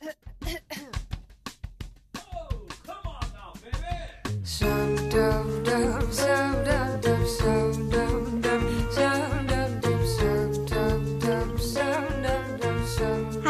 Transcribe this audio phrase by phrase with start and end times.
[0.00, 0.14] 嗨，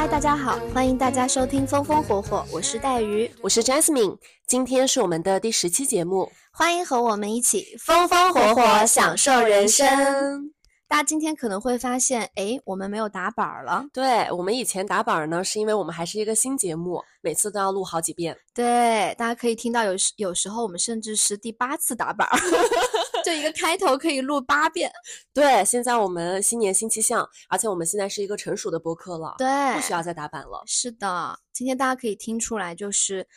[0.07, 10.51] 大家好，欢迎大家收听《风风火火》，我是带鱼，我是 Jasmine，今天是我们的第十期节目，欢迎和我们一起风风火火享受人生。
[10.89, 13.85] 大家今天可能会发现，哎，我们没有打板儿了。
[13.93, 18.35] 对我们以前打板儿呢，是因为我们还是一个新节目，每次都要录好几遍。
[18.55, 22.39] 对，大家可以听到有时有时候我们甚至是第八次打板儿，
[23.23, 24.91] 就一个开头可以录八遍。
[25.35, 30.63] 对，现在我们新年新气象，而且我们现在是一个成熟的播客了，对，不需要再打板了。
[30.67, 33.29] 是的，今天大家可以听出来，就是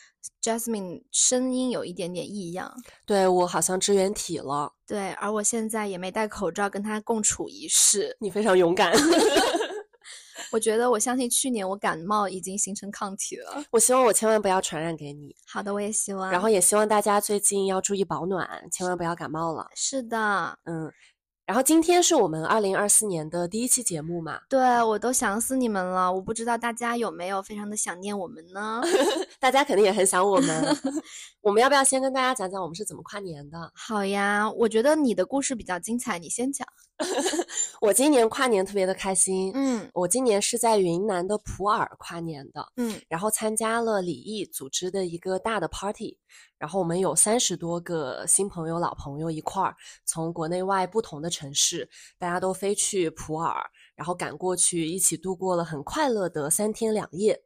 [0.42, 2.74] Jasmine 声音有一点点异样。
[3.06, 4.72] 对我好像支原体了。
[4.86, 8.16] 对，而我现在也没戴口罩跟他共处一室。
[8.20, 8.92] 你非常勇敢。
[10.50, 13.64] 我觉得，我相信去年我感冒已经形成抗体了。
[13.70, 15.34] 我希望我千万不要传染给你。
[15.46, 16.30] 好的，我也希望。
[16.30, 19.68] 然后也希望大家最近要注意保暖，千万不要感冒了。
[19.74, 20.92] 是的，嗯。
[21.44, 24.40] 然后今天是我们二零二四年的第一期节目嘛？
[24.48, 26.10] 对，我都想死你们了。
[26.12, 28.80] 我不知道大家有没有非常的想念我们呢？
[29.40, 30.76] 大家肯定也很想我们。
[31.40, 33.72] 我们要不要先跟大家讲讲我们是怎么跨年的？
[33.74, 36.66] 好呀，我觉得你的故事比较精彩，你先讲。
[37.80, 39.50] 我今年跨年特别的开心。
[39.54, 42.66] 嗯，我今年是在云南的普洱跨年的。
[42.76, 46.18] 嗯，然后参加了李毅组织的一个大的 party。
[46.58, 53.52] 然后我们有三十多个新朋友、老朋友一块儿，从国内外不同的城市，大家都飞去普洱，
[53.96, 57.42] 然后赶过去，一起度过了很快乐的三天两夜。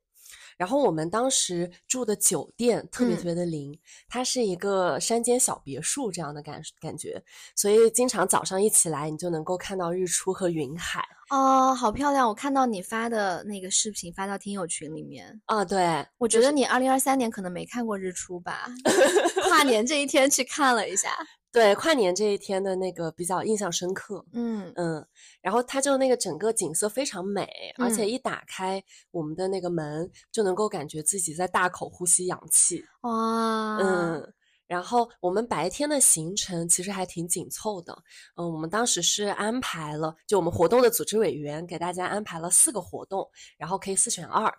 [0.57, 7.23] 然后我们当时住的酒店特别特别的灵，它是一个山间小别墅这样的感感觉，
[7.55, 11.07] 所以经常早上一起来，你就能够看到日出和云海。
[11.29, 12.29] 哦，好漂亮！
[12.29, 18.69] 我看到你发的那个视频发到听友群里面啊，对我觉得你二零二三年可能没看过日出吧？
[19.49, 21.11] 跨年这一天去看了一下。
[21.57, 24.23] 对，跨年这一天的那个比较印象深刻。
[24.35, 25.07] 嗯嗯，
[25.41, 27.49] 然后它就那个整个景色非常美，
[27.79, 32.85] 而且一打开我们的那个门，就能够感觉自己在大口呼吸氧气。
[33.01, 34.35] 哇，嗯。
[34.67, 37.97] 然后我们白天的行程其实还挺紧凑的，
[38.37, 44.53] 嗯，我们当时是安排了，就我们活动的组织委员给大家安排了四个活动，然后可以四选二，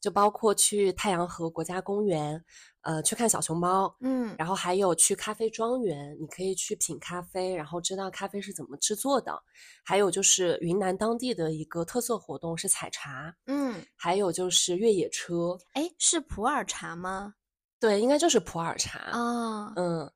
[0.00, 2.44] 就包括去太阳河国家公园，
[2.82, 9.40] 呃，去看小熊猫，嗯，然后还有去咖啡庄园，你可以去品咖啡，然后知道咖啡是怎么制作的，
[9.84, 17.34] 还有就是云南当地的一个特色活动是采茶，嗯，还有就是越野车，哎，是普洱茶吗？
[17.82, 20.08] 对，应该就是普洱茶啊，嗯，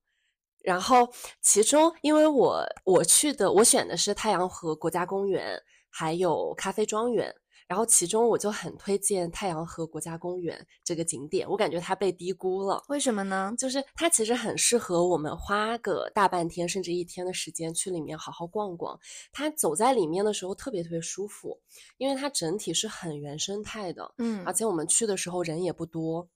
[0.62, 1.08] 然后
[1.42, 5.60] 其中因为我我去的我选的是太阳河国家公园，
[5.90, 7.34] 还有咖啡庄园，
[7.66, 12.80] 然后其中我就很推荐太阳河国家公园这个景点，我感觉它被低估了。
[12.88, 13.52] 为什么呢？
[13.58, 18.96] 就是它其实很适合我们花个大半天甚至一天的时间去里面好好逛逛。
[19.32, 21.60] 它走在里面的时候特别特别舒服，
[21.98, 26.28] 因为它整体是很原生态的，嗯，而且我们去的时候人也不多。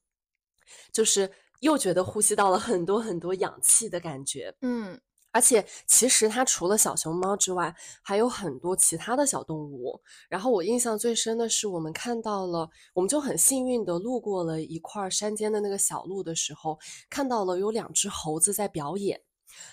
[0.91, 4.99] 就是又觉得呼吸到了很多很多氧气的感觉，嗯，
[5.31, 10.01] 而且其实它除了小熊猫之外，还有很多其他的小动物。
[10.27, 16.77] 然后我印象最深的是，我们看到了，我们就很幸运的路过了一块山间的那个小路的时候，
[17.09, 19.21] 看到了有两只猴子在表演，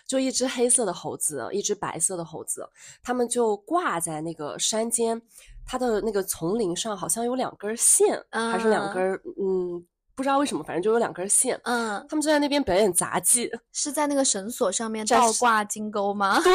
[0.06, 2.68] 就一只黑色的猴子，一只白色的猴子，
[3.02, 5.20] 它们就挂在那个山间，
[5.66, 9.86] 它的那个丛林上好像有两根线，还是两根，嗯。
[10.18, 11.56] 不知道为什么，反正就有两根线。
[11.62, 16.40] 嗯，他们就在那边表演杂技，是在那个绳索上面倒挂金钩吗？
[16.42, 16.52] 对，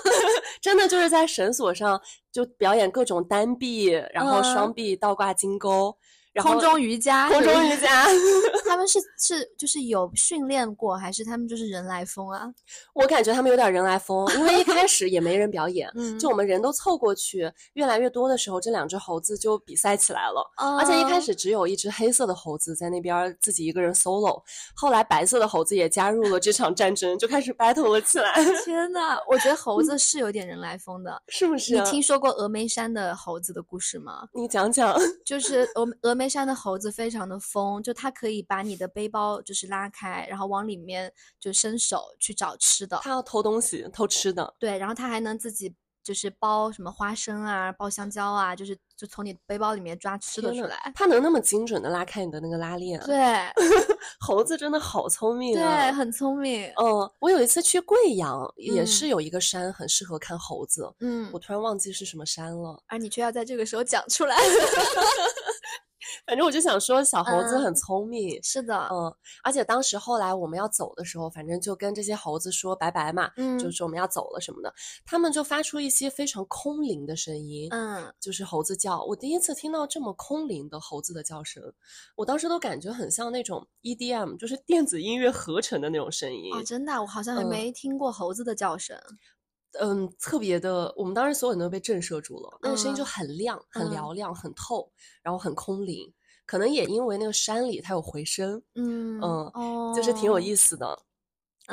[0.62, 2.00] 真的就是在绳索上
[2.32, 5.94] 就表演各种单臂，然后双臂倒挂金钩。
[6.42, 8.06] 空中瑜伽，空中瑜伽
[8.66, 12.52] 他们是是就是有训练过，还是他们就是人来疯啊？
[12.92, 20.44] 我感觉他们有点人来疯，因为一开 始也没人表演，就我们人都凑过去，越来越多的时候，这两只猴子就比赛起来了。
[20.56, 24.42] 而且一开始只有一只黑色的猴子在那边自己一个人 solo，
[24.74, 28.34] 后来白色的猴子也加入了这场战争，就开始 battle 了起来。
[28.64, 31.74] 天呐，我觉得猴子是有点人来疯的，是不是？
[31.76, 34.26] 你听说过峨眉山的猴子的故事吗？
[34.32, 36.23] 你讲讲，就是峨峨眉。
[36.28, 43.00] 山的猴子非常的疯，就它可以把你的背包就是拉开，然后往里面就伸手去找吃的。
[43.02, 44.54] 它要偷东西，偷吃的。
[44.58, 50.92] 对，然后它还能自己就是剥什么花生啊，剥香蕉啊，就是就从你背包里面抓吃的出来。
[50.94, 53.00] 它能那么精准的拉开你的那个拉链？
[53.00, 53.16] 对，
[54.20, 55.84] 猴子真的好聪明啊！
[55.84, 56.70] 对，很聪明。
[56.76, 60.92] 嗯，我有一次去贵阳，也是有一个山很适合看猴子。
[61.00, 62.82] 嗯，我突然忘记是什么山了。
[62.86, 64.36] 而你却要在这个时候讲出来。
[66.26, 69.14] 反反正我就想说，小猴子很嗯聪明，是的，嗯，
[69.44, 74.74] 而且当时后来我们要走的时候，反正就跟这些猴子说拜拜嘛，嗯就是说我们要走了什么的，
[75.06, 79.00] 他们就发出一些非常空灵的声音，嗯，就是猴子叫。
[79.04, 81.62] 我第一次听到这么空灵的猴子的叫声，
[82.16, 86.52] 我当时都感觉很像那种 EDM，就是电子音乐合成的那种声音。
[86.52, 88.96] 哦，真的啊，我好像还嗯没听过猴子的叫声。
[88.96, 89.18] 嗯，
[90.18, 94.90] 特别的，我们当时所有人都被震慑住了，那个声音就嗯很亮、很嗯嘹亮、很透，
[95.22, 96.12] 然后很空灵。
[96.46, 99.22] 可能也因为那个山里它有回声，嗯嗯
[99.54, 100.70] 哦，就是挺有意思。
[100.70, 100.98] 思的。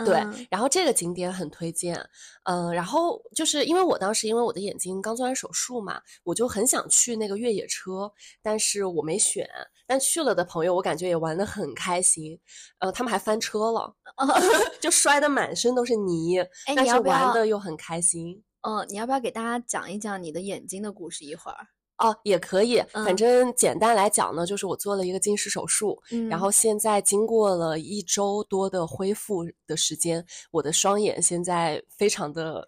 [0.06, 2.01] 对嗯，然后这个景点很推荐，
[2.44, 8.09] 嗯、然后就是因为我当时因为我的眼睛刚做完手术嘛，我就很想去那个越野车，
[8.42, 9.45] 但是我没选。
[9.91, 12.39] 但去了的朋友，我感觉也玩的很开心，
[12.79, 13.93] 呃，他们还翻车了，
[14.79, 18.41] 就摔得满身都是泥，哎，但是玩的又很开心。
[18.61, 21.57] 嗯，你要不要给大家讲一讲你的眼睛的故事一会儿？
[21.97, 32.65] 哦，也可以，反嗯正简单来讲呢，就是我做了一个近视手术，嗯然后现在经过了一周多的恢复的时间，我的双眼现在非常的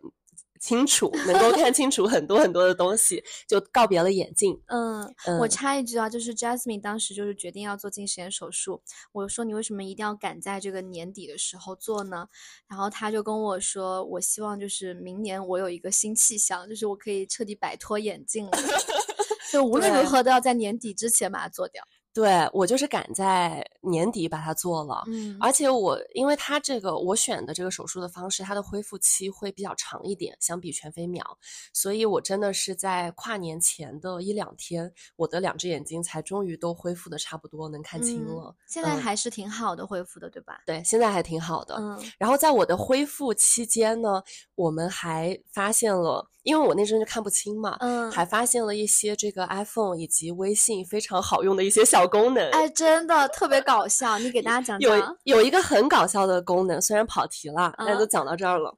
[0.63, 4.57] 清楚， 能够看清楚很多很多的东西，就告别了眼镜。
[4.67, 5.01] 嗯，
[5.39, 8.81] 我嗯插一句啊，就是 Jasmine 当时就是决定要做近视眼手术，
[9.11, 12.27] 我说你为什么一定要赶在这个年底的时候做呢？
[12.69, 18.51] 然后他就跟我说，我希望就是明年我有一个新气象，就是我可以彻底摆脱眼镜了，
[19.51, 21.83] 就无论如何都要在年底之前把它做掉。
[22.13, 25.03] 对我就是赶在年底把它做了。
[25.07, 31.25] 嗯而且我，因为它这个我选的这个手术的方式，它的恢复期会比较长一点，相比全飞秒，
[31.73, 38.55] 所以我真的是在跨年前的一两天，我的两只眼睛才终于都恢复的差不多，能看清嗯了。
[38.67, 40.61] 现在嗯还是挺好的恢复的，对吧？
[40.65, 41.75] 对，现在还挺好的。
[41.79, 44.21] 嗯然后在我的恢复期间呢，
[44.55, 52.49] 我们还发现了，因为我那阵就看不清嘛，嗯，还发现了一些这个 iPhone 以及微信非常好用的一些小功能。
[52.51, 55.17] 哎，真的特别搞笑，你给大家讲有讲。
[55.23, 58.77] 有有一个很搞笑的功能，虽然跑题了，但都嗯讲到这儿了。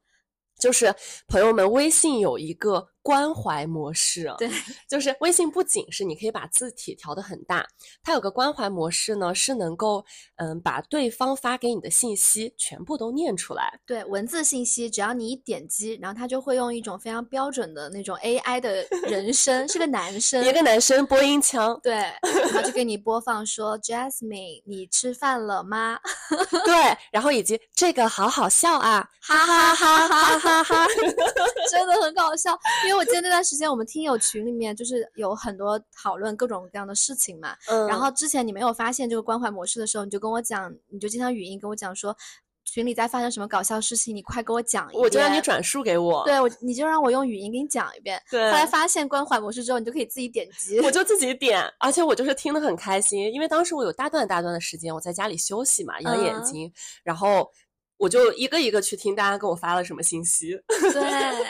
[0.58, 0.94] 就是
[1.28, 4.50] 朋友们，微信有一个关怀模式，对，
[4.90, 7.64] 就是微信不仅是你可以把字体调的很大，
[8.02, 10.04] 它有个关怀模式呢，是能够
[10.38, 13.80] 嗯把对方发给你的信息全部都念出来。
[13.86, 26.00] 对文字信息，只要你一点击，然后它就会用一种非常标准的那种 AI 的人声，是个男 生，一个男生播音腔，对，然后就给你播放说 Jasmine，你吃饭了吗？
[26.66, 26.74] 对，
[27.12, 30.88] 然后以及这个好好笑啊，哈哈哈哈哈哈。
[31.70, 42.16] 真的很搞笑，因为我记得那段时间我们听友群里面就是有很多讨论各种各样的事情嘛，嗯，然后之前你没有发现这个关怀模式的时候，你就跟我讲，你就经常语音跟我讲说
[42.64, 45.04] 群里在发生什么搞笑事情，你快给我讲一遍。
[45.04, 48.22] 我就让你转述给我，对我，你就让我用语音给你讲一遍。
[48.30, 50.80] 对后来发现关怀模式之后，你就可以自己点击。
[50.80, 57.50] 我就自己点，而且我就是听得很开心，因为当时我有大段大段的时间我在家里休息嘛，养眼嗯睛，然后
[57.98, 60.60] 我就一个一个去听大家给我发了什么信息。
[60.68, 61.46] 对，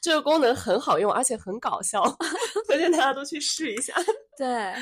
[0.00, 2.02] 这个功能很好用，而且很搞笑，
[2.66, 3.94] 推荐大家都去试一下。
[4.36, 4.74] 对，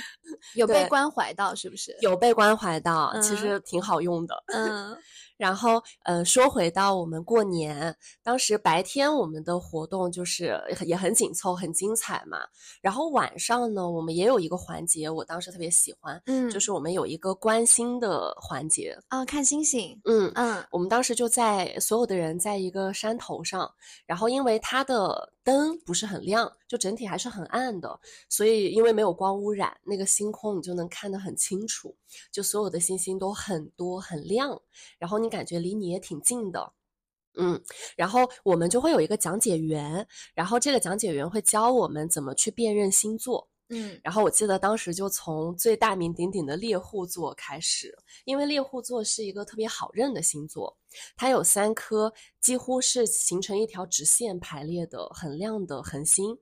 [0.55, 1.96] 有被关怀到是不是？
[2.00, 4.35] 有被关怀到，其嗯实挺好用的。
[4.49, 4.96] 嗯
[5.37, 12.39] 然后，呃，说回到我们过年，当时白天我们的活动就是也很紧凑、很精彩嘛。
[12.81, 18.97] 然后晚上呢，我们也有一个环节，我当时特别喜欢，嗯，就是我们有一个观星的环节。
[19.09, 20.00] 啊，看星星。
[20.05, 23.71] 嗯，嗯我们当时就在所有的人在一个山头上，
[24.07, 31.95] 然后因为它的灯不是很亮，就整体还是很暗的，所以因为没有光污染，那个星空你就能看得很清楚，
[32.33, 34.61] 就所有的星星都很多很亮，
[34.99, 36.73] 然后你感觉离你也挺近的。
[37.37, 37.61] 嗯，
[37.97, 43.49] 然后我们就会有一个讲解员，然后这个讲解员会教我们怎么去辨认星座。
[43.75, 50.76] 嗯然后我记得当时就从最大名鼎鼎的猎户座开始，因为猎户座是一个特别好认的星座，
[51.16, 56.38] 它有三颗几乎是形成一条直线排列的很亮的恒星。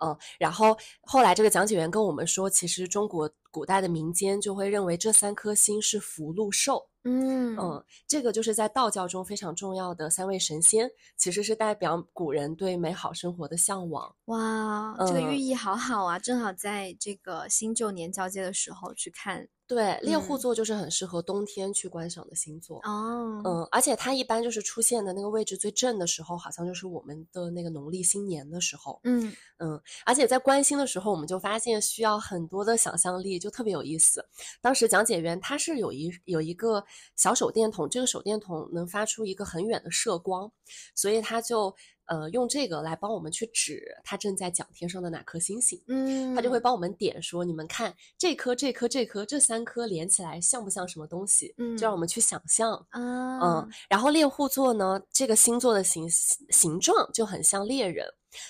[0.00, 6.86] 嗯，然后后来这个讲解员跟我们说，其实中国古代的民间就会认为这三颗星是福禄寿。
[7.02, 14.14] 嗯嗯，这个就是在道教中非常重要的三位神仙，其实是代表古人对美好生活的向往。
[14.26, 16.18] 哇，这个寓嗯意好好啊！
[16.18, 22.78] 正好在这个新旧年交接的时候去看对，猎户嗯座就是很适合冬天去观赏的星座。
[22.78, 23.40] 哦。
[23.44, 28.98] 嗯，而且它一般就是出现的那个位置最正的时候，好像就是我们的那个农历新年的时候。
[29.04, 34.26] 嗯嗯，而且在观星的时候，我们就发现需要很多的想象力，就特别有意思。
[34.60, 36.84] 当时讲解员他是有一有一个
[37.14, 40.50] 小手电筒，这个手电筒能发出一个很远的射光，
[40.96, 41.72] 所以他就
[42.06, 45.80] 呃用这个来帮我们去指它正在讲天上的哪颗星星。
[45.88, 51.54] 嗯，他就会帮我们点说，你们看这颗、这颗、这颗，这三颗连起来像不像什么东西？
[51.58, 52.74] 嗯就让我们去想象。
[52.90, 58.06] 啊，嗯，然后猎户座呢，这个星座的形形状就很像猎人，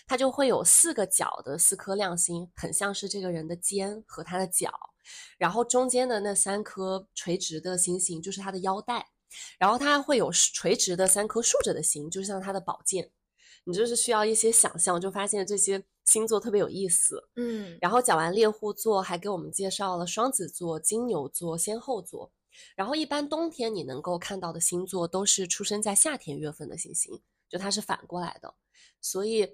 [0.07, 4.73] 它就会有四个角的四颗亮星，很像是这个人的肩和他的脚，
[5.38, 9.07] 然后中间的那三颗垂直的星星就是他的腰带，
[9.59, 13.11] 然后它会有垂直的三颗竖着的星，就像他的宝剑。
[13.64, 17.28] 你就是需要一些想象，就发现这些星座特别有意思。
[17.36, 22.32] 嗯，然后讲完猎户座，还给我们介绍了双子座、金牛座、仙后座。
[22.74, 28.52] 然后一般冬天你能够看到的星座都是出生在夏天月份的行星，就它是反过来的。
[29.00, 29.46] 所以，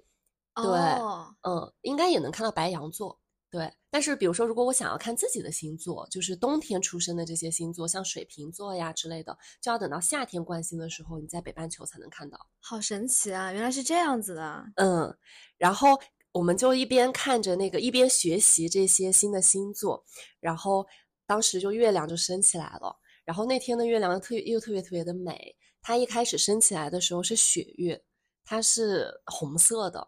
[0.55, 3.21] 对，哦嗯，应该也能看到白羊座。
[3.57, 12.39] 对，但是比如说，如果我想要看自己的星座，就是冬天出生的这些星座，像水瓶座呀之类的，就要等到夏天冠星的时候，你在北半球才能看到。
[12.61, 13.51] 好神奇啊！
[13.51, 14.63] 原来是这样子的。
[14.75, 15.17] 嗯，
[15.57, 15.99] 然后
[16.33, 20.05] 我们就一边看着那个，一边学习这些新的星座，
[20.39, 20.87] 然后
[21.27, 22.95] 当时就月亮就升起来了，
[23.25, 28.05] 然后那天的月亮特又特别特别的美，它一开始升起来的时候是雪月，
[28.45, 30.07] 它是红色的。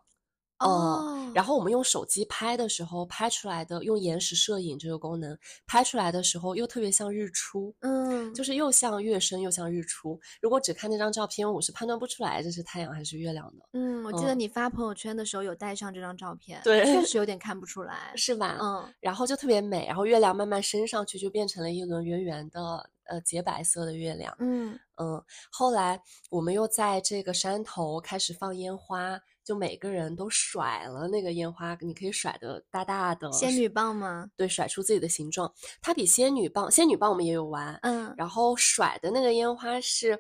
[0.59, 5.37] 哦，然后我们用手机拍的时候，拍出来的用延时摄影这个功能
[5.67, 10.19] 拍出来的时候，又特别像日出，嗯，就是又像月升又像日出。
[10.41, 18.13] 如果只看那张照片，我是判断不出来这是太阳还是月亮的，嗯，我记得你发朋友圈的时候有带上这张照片，对确 实有点看不出来。
[18.17, 18.59] 是吧？
[18.61, 24.35] 嗯，然后就特别美，然后月亮慢慢升上去，就变成了一轮圆圆的呃洁白色的月亮。
[24.39, 26.01] 嗯嗯，后来
[26.31, 34.29] 我们又在这个山头开始放烟花，就每个人都甩了那个烟花，你可以甩的大大的仙女棒吗？
[34.37, 35.51] 对，甩出自己的形状。
[35.81, 40.15] 它比仙女棒，仙女棒我们也有玩，嗯，然后甩的那个烟花是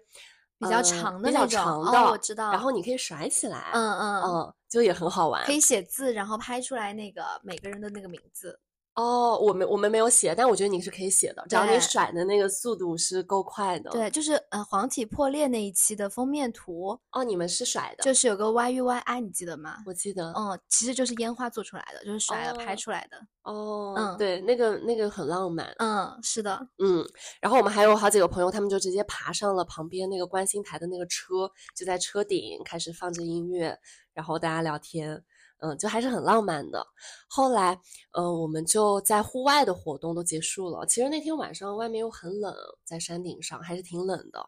[0.59, 5.45] 比较长的那种哦长的，我知道然后你可以甩起来，嗯嗯嗯，就也很好玩。
[5.45, 8.59] 可以写字，然后拍出来那个每个人的那个名字。
[8.99, 13.89] 哦，我们我们没有写，但我觉得你是可以写的，只要你甩的那个速度是够快的。
[13.91, 19.77] 对，就是呃黄体破裂那一期的封面图，哦，你们是甩的，就是有个 Y U Y I，你记得吗？
[19.87, 20.33] 我记得。
[20.33, 23.17] 嗯，其实就是烟花做出来的，就是甩了拍哦出来的。
[23.43, 25.73] 哦，嗯对，那个那个很浪漫。
[25.79, 26.69] 嗯，是的。
[26.79, 27.07] 嗯，
[27.41, 33.79] 然后我们还有好几个朋友，他们就直接爬上了旁边那个观星台的那个车，就在车顶开始放着音乐，
[34.13, 35.23] 然后大家聊天，
[35.61, 36.87] 嗯，就还是很浪漫的。
[37.29, 37.79] 后来，
[38.13, 40.87] 呃，我们就在户外的活动都结束了。
[40.87, 44.45] 其实那天晚上外面又很冷，在山顶上还是挺冷的，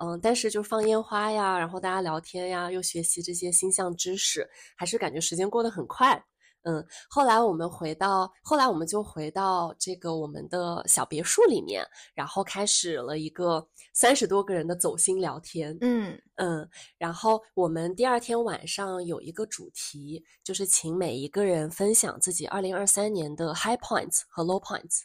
[0.00, 6.24] 嗯，但是就放烟花呀，然后大家聊天呀，又学习这些星象知识，还是感觉时间过得很快。
[6.64, 15.76] 嗯，后来我们回到，后来我们就回到这个我们的小别墅里面，然后开始了一个三十多个人的走心聊天。
[15.80, 25.02] 嗯嗯，然后我们第二天晚上有一个主题，就是请每一个人分享自己二零二三年的 high points 和 low points。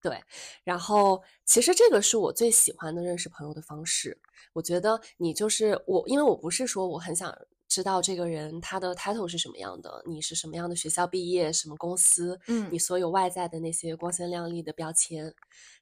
[0.00, 0.22] 对，
[0.62, 4.20] 然后其实这个是我最喜欢的认识朋友的方式。
[4.52, 7.34] 我觉得你就是我，因为我不是说我很想
[7.68, 15.32] 知道这个人他的 title 是什么样的，你是什么样的学校毕业，什么公司，嗯你所有外在的那些光鲜亮丽的标签，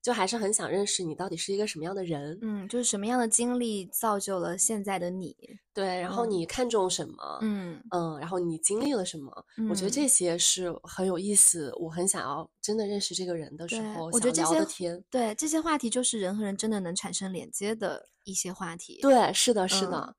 [0.00, 2.38] 就还是很想认识你到底是一个什么样的人。
[2.42, 5.36] 嗯，就是什么样的经历造就了现在的你？
[5.74, 7.38] 对，然后嗯你看重什么？
[7.42, 9.30] 嗯嗯，然后你经历了什么？
[9.70, 15.02] 我觉得嗯这些是很有意思，我很想要真的认识这个人的时候，想我觉得这些天。
[15.10, 19.00] 对，这些话题就是人和人真的能产生连接的一些话题。
[19.02, 20.14] 对，是的，是嗯的，嗯，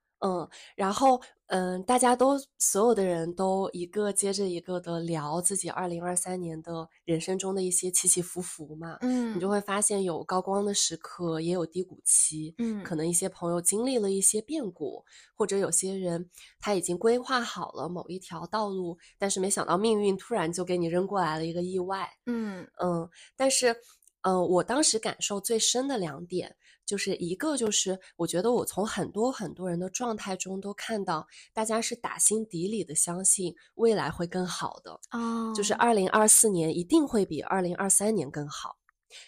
[0.76, 12.56] 然后嗯，大家都所有的人都一个接着一个的聊自己二零二三年的人生中的一些起起伏伏嘛，嗯，你就会发现有高光的时刻，也有低谷期。
[12.58, 15.04] 嗯可能一些朋友经历了一些变故，
[15.36, 22.10] 或者有些人他已经规划好了某一条道路，但是没想到命运突然就给你扔过来了一个意外。
[22.26, 23.76] 嗯嗯，但是，
[24.22, 38.78] 呃，我当时感受最深的两点，就是一个就是我觉得我从很多很多人的状态中都看到，大家是打心底里的相信未来会更好的，哦，就是二零二四年一定会比二零二三年更好。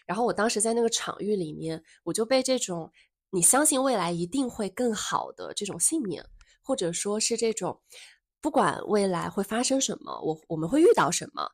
[0.05, 2.91] 然后我当时在那个场域里面，我就被这种
[3.29, 6.25] 你相信未来一定会更好的这种信念，
[6.61, 7.79] 或者说是这种
[8.41, 11.49] 不管未来会发生什么，我我们会遇到什么，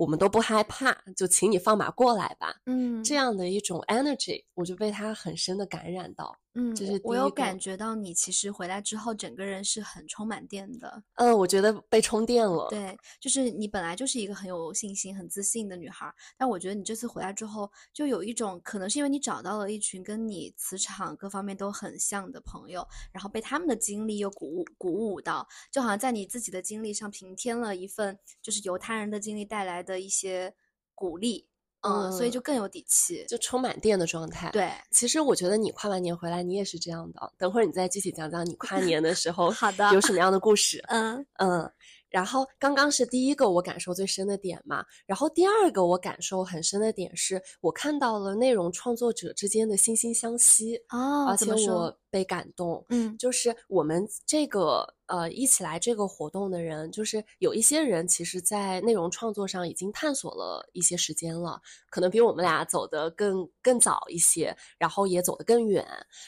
[0.00, 2.54] 我们都不害怕，就请你放马过来吧。
[2.64, 6.34] 嗯，这样的一种 energy，我就被他很深的感染到。
[6.54, 11.00] 嗯，这是我有感觉到你其实回来之后，整个人是很充满电的。
[11.14, 12.66] 嗯，我觉得被充电了。
[12.70, 30.54] 对，就是你本来就是一个很有信心、很自信的女孩儿，但我觉得你这次回来之后，就有一种可能是因为你找到了一群跟你磁场各方面都很像的朋友，然后被他们的经历又鼓舞鼓舞到，就好像在你自己的经历上平添了一份就是由他人的经历带来的一些
[30.94, 31.46] 鼓励，
[31.80, 33.24] 嗯，所以嗯就更有底气。
[33.26, 37.32] 就充满电的状态。，对，其实我觉得你跨完年回来，你也是这样的。
[37.38, 40.84] 等会儿你再具体讲讲你跨年的时 候好的有什么样的故事。
[40.88, 41.72] 嗯嗯，
[42.10, 52.84] 然后刚刚是第一个我感受最深的点嘛，然后第二个我感受很深的点是我看到了内容创作者之间的惺惺相惜，哦，而且我被感动。
[52.88, 65.86] 嗯就是我们这个呃一起来这个活动的人，就是有一些人其实，在内容创作上已经探索了一些时间了，可能比我们俩走得更更早一些，然后也走得更远。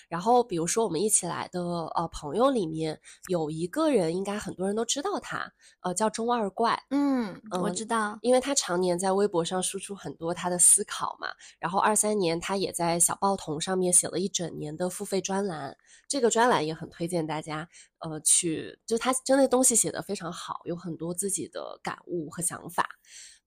[0.09, 6.81] 然后比如说我们一起来的呃朋友里面有一个人，应该很多人都知道他，呃叫中二怪。
[6.91, 8.19] 嗯，我嗯知道。
[8.23, 15.72] 因为他常年在微博上输出很多他的思考嘛，然后二三年他也在小报童上面写了一整年的付费专栏，
[16.09, 22.89] 这个专栏也很推荐大家，呃，去就他真的东西写得非常好，有很多自己的感悟和想法，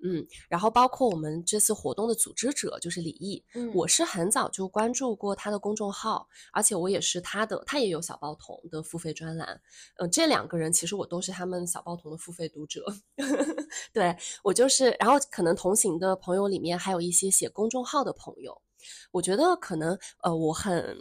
[0.03, 3.71] 嗯，然后包括我们这次活动的组织者就是李毅，嗯。
[3.75, 9.61] 我是很早就关注过他的公众号，而且我也是他的，他也有小报童的付费专栏，
[9.97, 12.85] 嗯、这两个人其实我都是他们小报童的付费读者，
[13.91, 18.61] 对我就是，然后可能同行的朋友里面还有一些写公众号的朋友，
[19.11, 20.97] 我觉得可能呃，我很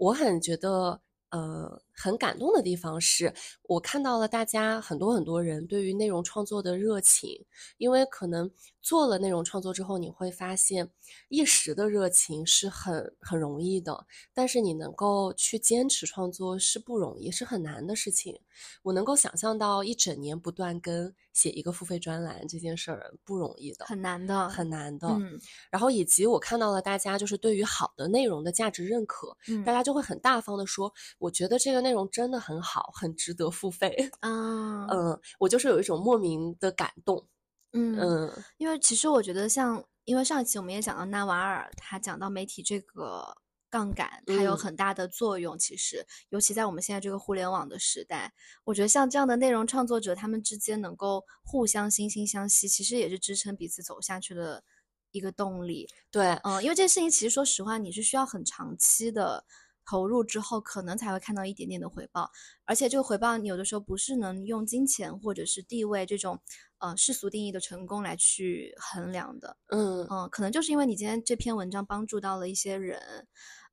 [0.00, 7.44] 我很觉得呃很感动的地方是，我看到了大家很多很多人对于内容创作的热情，
[7.76, 10.90] 因为可能做了内容创作之后，你会发现
[11.28, 18.40] 一时的热情是很很容易的，但是你能够去坚持创作是不容易，是很难的事情。
[18.82, 25.08] 我能够想象到一整年不断更写一个付费专栏这件事儿不容易的，很难的，很难的。
[25.08, 25.38] 嗯
[25.70, 34.10] 然后以及我看到了大家就是对于好的内容的价值认可，嗯大家就会很大方的说，我觉得这个内容真的很好，很值得付费。
[34.20, 37.26] 啊嗯，我就是有一种莫名的感动。
[37.72, 43.36] 嗯嗯因为其实我觉得像，因为上一期我们也讲到纳瓦尔，他讲到媒体这个
[43.70, 45.56] 杠杆，它有嗯很大的作用。
[45.56, 48.32] 其实，尤其在我们现在这个互联网的时代，
[48.64, 54.64] 我觉得像这样的内容创作者，他们之间能够互相惺惺相惜，其实也是支撑彼此走下去的
[55.12, 55.88] 一个动力。
[56.10, 59.44] 对，嗯，因为这事情其实说实话，你是需要很长期的
[59.90, 62.30] 投入之后，可能才会看到一点点的回报。
[62.64, 66.40] 而且这个回报，你有的时候不是能用金钱或者是地位这种
[66.78, 69.56] 呃世俗定义的成功来去衡量的。
[69.66, 73.26] 嗯嗯，可能就是因为你今天这篇文章帮助到了一些人，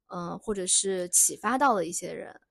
[0.07, 2.41] 嗯、或者是启发到了一些人，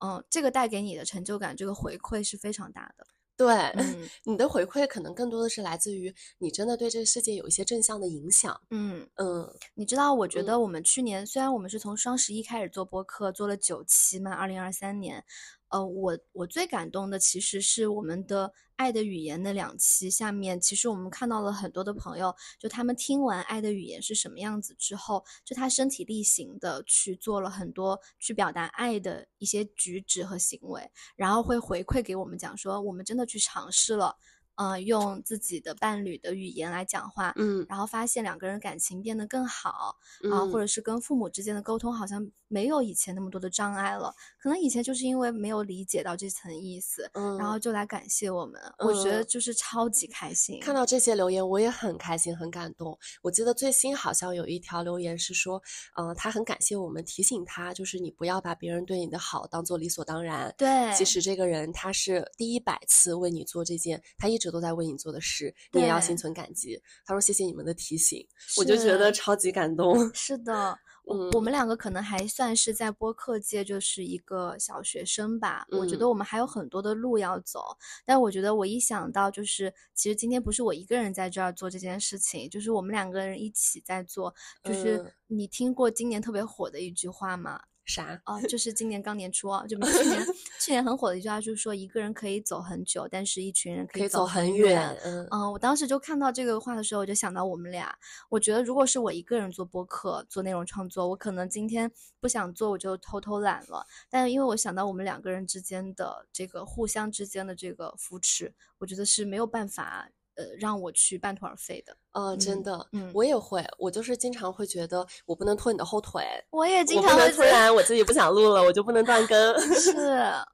[0.00, 3.06] 嗯，这个带给你的成就感，这个回馈是非常大的。
[3.36, 8.58] 对， 嗯你的回馈可能更多的是来自于你真的对这个世界有一些正向的影响。
[8.70, 9.06] 嗯。
[9.16, 15.24] 嗯你知道，我觉嗯得我们去年、虽然我们是从双十一开始做播客，做了九期嘛，二零二三年，
[15.74, 34.16] 呃，我我最感动的其实是我们的《爱的语言》那两期下面，其实我们看到了很多的朋友，就他们听完《爱的语言》是什么样子之后，就他身体力行的去做了很多去表达爱的一些举止和行为，然后会回馈给我们讲说，我们真的去尝试了。
[34.56, 50.60] 呃，用自己的伴侣的语言来讲话，嗯然后发现两个人感情变得更好，嗯，啊，或者是跟父母之间的沟通好像没有以前那么多的障碍了，可能以前就是因为没有理解到这层意思，嗯，然后就来感谢我们，我觉得嗯就是超级开心。
[50.60, 52.96] 看到这些留言，我也很开心，很感动。
[53.22, 55.60] 我记得最新好像有一条留言是说，
[55.96, 60.54] 嗯、他很感谢我们提醒他，就是你不要把别人对你的好当做理所当然。
[60.56, 66.80] 对，其实这个人他是第一百次为你做这件他一直都在为你做的事，你也要心存感激。
[67.04, 68.26] 他说谢谢你们的提醒，
[68.56, 70.12] 我就觉得超级感动。
[70.14, 75.66] 是的， 我嗯我们两个可能还算是在播客界就是一个小学生吧。
[75.70, 84.34] 我觉嗯得我们还有很多的路要走，但我觉得我一想到就是，其实今天不是我一个人在这儿做这件事情，就是我们两个人一起在做。
[84.62, 87.60] 就是嗯你听过今年特别火的一句话吗？
[87.84, 88.20] 啥？
[88.24, 90.26] 哦，就是今年刚年初啊，就去年
[90.60, 94.88] 去年很火的一句话，就是说一个人可以走很久，但是一群人可可以走很远。
[95.04, 97.94] 嗯嗯，我当时就看到这个话的时候，我就想到我们俩。
[98.28, 103.86] 我觉得如果是我一个人做播客、做内容创作，我可能今天不想做，我就偷偷懒了。
[104.08, 111.96] 但是因为我想到我们两个人之间的这个互相之间的这个扶持，我觉得是没有办法呃让我去半途而废的。
[112.14, 119.58] 呃，真嗯的，嗯我也会，我就是经常会觉得我不能拖你的后腿，我也经常会突然我自己不想录了，我就不能断更。
[119.74, 119.92] 是，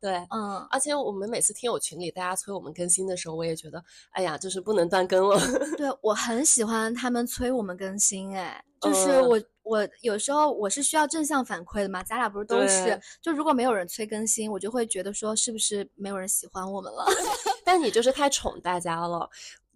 [0.01, 5.39] 对，嗯，而且我们每次听友群里大家催我们更新的时候，我也觉得，哎呀，就是不能断更了。
[5.77, 17.05] 对我很喜欢他们催我们更新，哎，就是嗯我我有时候我是需要正向反馈的嘛，咱俩不是都是，就如果没有人催更新，我就会觉得说是不是没有人喜欢我们了？
[17.65, 19.29] 但你就是太宠大家了。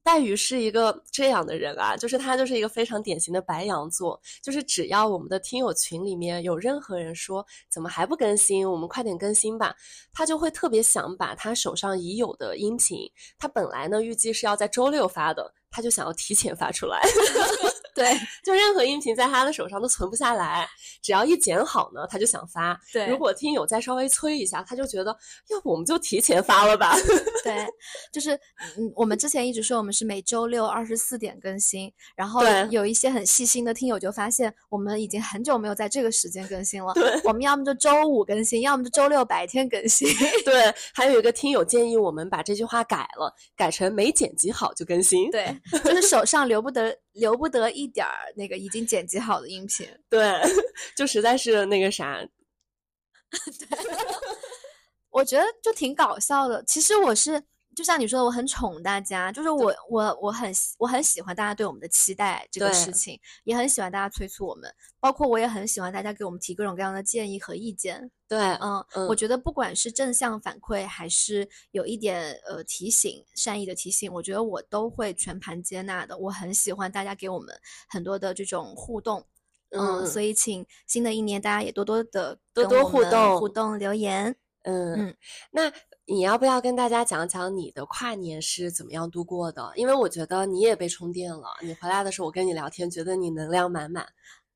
[0.05, 9.75] 黛玉是一个这样的人啊，就是他就是一个非常典型的白羊座，就是只要我们的听友群里面有任何人说怎么还不更新，我们快点更新吧，
[10.13, 17.01] 他就会特别想把他手上已有的音频，他本来呢预计是要在周六发的，他就想要提前发出来。
[17.95, 18.13] 对
[18.45, 20.69] 就任何音频在他的手上都存不下来，
[21.03, 22.79] 只要一剪好呢，他就想发。
[22.93, 25.17] 对如果听友再稍微催一下，他就觉得，
[25.51, 26.97] 要不我们就提前发了吧。
[27.45, 27.67] 对，
[28.13, 28.35] 就是
[28.77, 40.09] 嗯，我们之前一直说我们是每周六二十四点更新，然后有一些很细心的听友就发现我们已经很久没有在这个时间更新了，对我们要么就周五更新，要么就周六白天更新。
[40.45, 45.31] 对，还有一个听友建议我们把这句话改了，改成没剪辑好就更新。
[45.31, 49.89] 对，就是手上留不得留不得一点儿那个已经剪辑好的音频。
[50.09, 50.33] 对，
[50.97, 52.21] 就实在是那个啥，
[53.31, 53.79] 对
[55.11, 56.63] 我觉得就挺搞笑的。
[56.65, 57.43] 其实我是
[57.75, 68.11] 就像你说的，我很宠大家，就是我我我很喜我很喜欢大家对我们的期待这个事情，也很喜欢大家催促我们，包括我也很喜欢大家给我们提各种各样的建议和意见。
[68.27, 76.17] 对，嗯，嗯我觉得不管是正向反馈，还是有一点呃提醒、善意的提醒，我觉得我都会全盘接纳的。
[76.17, 77.55] 我很喜欢大家给我们
[77.89, 79.25] 很多的这种互动。
[79.71, 84.35] 嗯，嗯所以请新的一年大家也多多的多多互动互动留言。
[84.63, 85.17] 嗯嗯，
[85.51, 85.71] 那
[86.07, 89.73] 你要不要跟大家讲讲你的跨年是怎么样度过的？
[89.75, 91.49] 因为我觉得你也被充电了。
[91.63, 94.07] 你回来的时候，我跟你聊天，觉得你能量满满。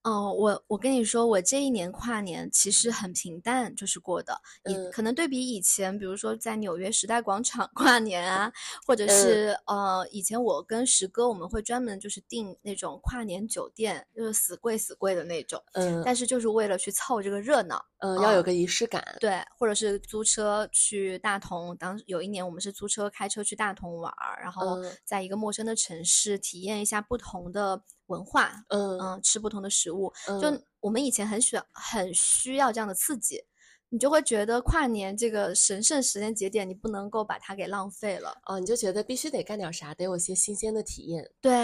[0.05, 4.41] 哦，我我跟你说，我这一年跨年其实很平淡，就是过的。
[4.65, 8.51] 你嗯可能对比以前，比如说在纽约时代广场 跨年啊，
[8.87, 17.85] 或者嗯是呃，以前我跟石哥我们会专门就是订那种跨年酒店，就是死贵死贵的那种，嗯但是就是为了去凑这个热闹。
[18.01, 19.05] 嗯，要有嗯个仪式感。
[19.19, 21.77] 对，或者是租车去大同。
[21.77, 30.13] 当有一年我们是租车开车去大同玩儿，然后嗯在一个陌生的城市体验一下不同的文化，嗯嗯，吃不同的食物。
[30.29, 33.43] 嗯就我们以前很需要很需要这样的刺激，
[33.91, 38.37] 你就会觉得跨年这个神圣时间节点，你不能够把它给浪费了。
[38.47, 41.25] 哦，你就觉得必须得干点啥，得有些新鲜的体验。
[41.41, 41.55] 对，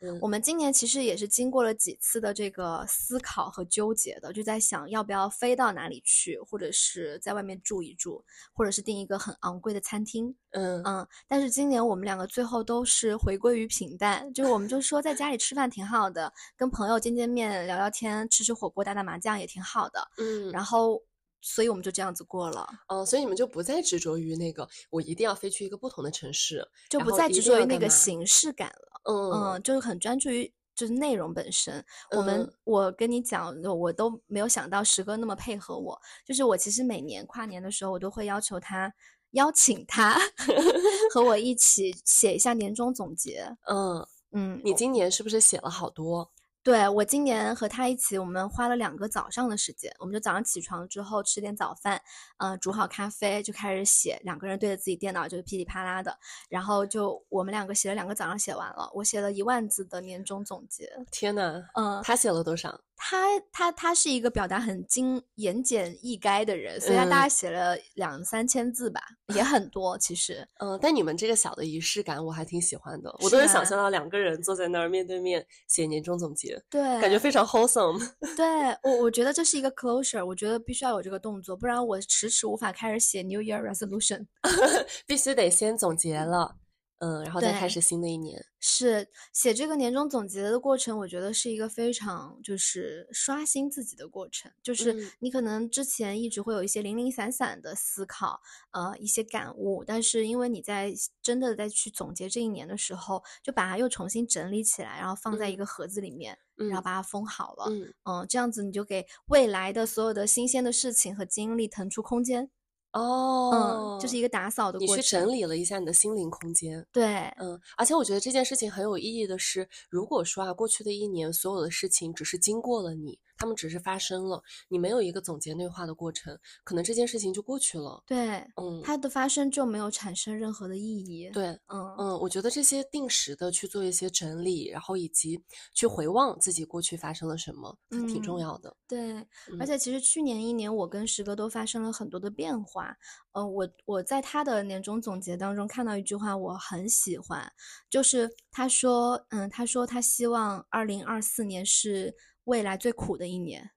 [0.00, 10.34] 嗯我们今年其实也是经过了几次的这个思考和纠结的，就在想要不要飞到哪里去，或者是在外面住一住，或者是订一个很昂贵的餐厅。
[10.50, 20.06] 嗯嗯，但是今年我们两个最后都是回归于平淡，就是我们就说在家里吃饭挺好的，跟朋友见见面、聊聊天、吃吃火锅、打打麻将也挺好的。
[20.18, 21.00] 嗯，然后，
[21.40, 29.00] 所以我们就这样子过了，嗯，所以你们就不再执着于那个，我一定要飞去一个不同的城市，就不再执着于那个形式感了。
[29.04, 31.84] 嗯嗯，就是很专注于就是内容本身。
[32.12, 35.98] 我们嗯我跟你讲，我都没有想到石哥那么配合我。
[36.26, 38.92] 就是我其实每年跨年的时候，我都会要求他
[39.30, 40.18] 邀请他
[41.12, 43.44] 和我一起写一下年终总结。
[43.66, 46.30] 嗯，嗯，你今年是不是写了好多？
[46.62, 52.00] 对我今年和他一起，我们花了两个早上的时间，我们就早上起床之后吃点早饭，
[52.36, 56.14] 呃，煮好咖啡就开始写，两个人对着自己电脑就是噼里啪啦的，
[56.50, 62.78] 然后就我们两个写了两个早上写完了，我写了一万字的年终总结，天呐，嗯，他写了多少？
[63.02, 69.00] 他他他是一个表达很精言简意赅的人，所以他大概嗯写了两三千字吧，
[69.34, 70.46] 也很多其实。
[70.58, 77.98] 嗯，但你们这个小的仪式感我还挺喜欢的，我都能想象到两个人坐在那儿面对面写年终总结，对，感觉非常 wholesome。
[78.36, 78.46] 对
[78.82, 84.26] 我我觉得这是一个 closure，我觉得必须要有这个动作，不然我迟迟无法开始写 New Year resolution。
[85.06, 86.56] 必须得先总结了，
[87.00, 88.44] 嗯，然后再开始新的一年。
[88.62, 94.52] 是写这个年终总结的过程，我觉得是一个非常就是刷新自己的过程。
[94.62, 98.40] 就是嗯你可能之前一直会有一些零零散散的思考，
[98.72, 107.64] 呃，一些感悟，但是因为你在真的在去总结这一年的时候，就把它又重新整理起来，然后放在一嗯个盒子里面，嗯然后把它封好了。
[107.70, 112.50] 嗯，嗯，这样子你就给未来的所有的新鲜的事情和经历腾出空间。
[112.92, 115.02] 哦，嗯，就是一个打扫的你去。
[115.02, 116.84] 整理了一下你的心灵空间。
[116.92, 128.02] 对，嗯，而且我觉得这件事情很有意义的是，如果说啊，过去的一年所有的事情只是经过了你，他们只是发生了，你没有一个总结内化的过程，可能这件事情就过去了。
[128.06, 131.30] 对，嗯，它的发生就没有产生任何的意义。
[131.32, 138.76] 对，嗯嗯，我觉得这些定时的去做一些整理，然后以及去回望自己过去发生了什么，挺重嗯要的。
[138.86, 139.14] 对，
[139.58, 142.94] 而嗯且其实去年一年，我跟石哥都发生了很多的变化。
[143.32, 147.50] 呃，我我在他的年终总结当中看到一句话，我很喜欢，
[147.88, 153.70] 就是他说，嗯，他说他希望二零二四年是未来最苦的一年。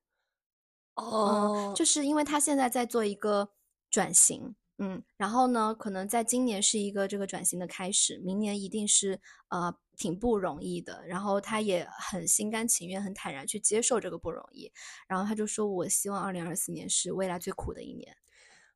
[0.95, 1.73] 哦。
[1.73, 3.49] 嗯，，就是因为他现在在做一个
[3.89, 14.71] 转型，嗯，然后呢，可能在今年是一个这个转型的开始，明年一定是呃挺不容易的，然后他也很心甘情愿、很坦然去接受这个不容易，
[15.07, 18.15] 然后他就说，我希望二零二四年是未来最苦的一年，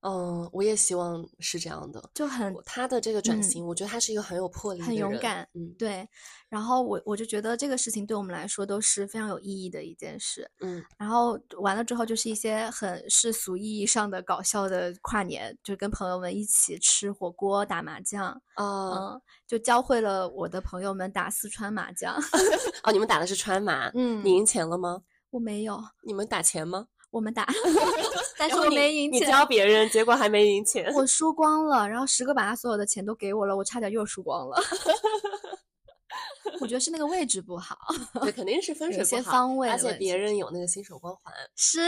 [0.02, 2.10] 嗯，我也希望是这样的。
[2.14, 6.08] 就很他的这个转嗯型，我觉得他是一个很有魄力很勇敢嗯对，
[6.50, 22.16] 然后我我就觉得这个事情对我们来说都是非常有意义的一件事，嗯然后完了之后就是一些很世俗意义上的搞笑的跨年，就跟朋友们一起吃火锅、打麻将，啊嗯，就教会了我的朋友们打四川麻将。
[22.84, 25.02] 哦，你们打的是川麻，嗯你赢钱了吗？
[25.32, 26.88] 我没有，你们打钱吗？
[27.10, 27.48] 我们打，
[28.38, 30.94] 但是我没赢钱你钱，教别人，结果还没赢钱。
[30.94, 31.88] 我输光了。
[31.88, 34.58] 然后十个把他所有的钱都给我了，我差点又输光了。
[36.60, 37.78] 我觉得是那个位置不好，
[38.22, 41.34] 对，肯定是分水不好方位而且别人有那个新手光环。
[41.56, 41.80] 是，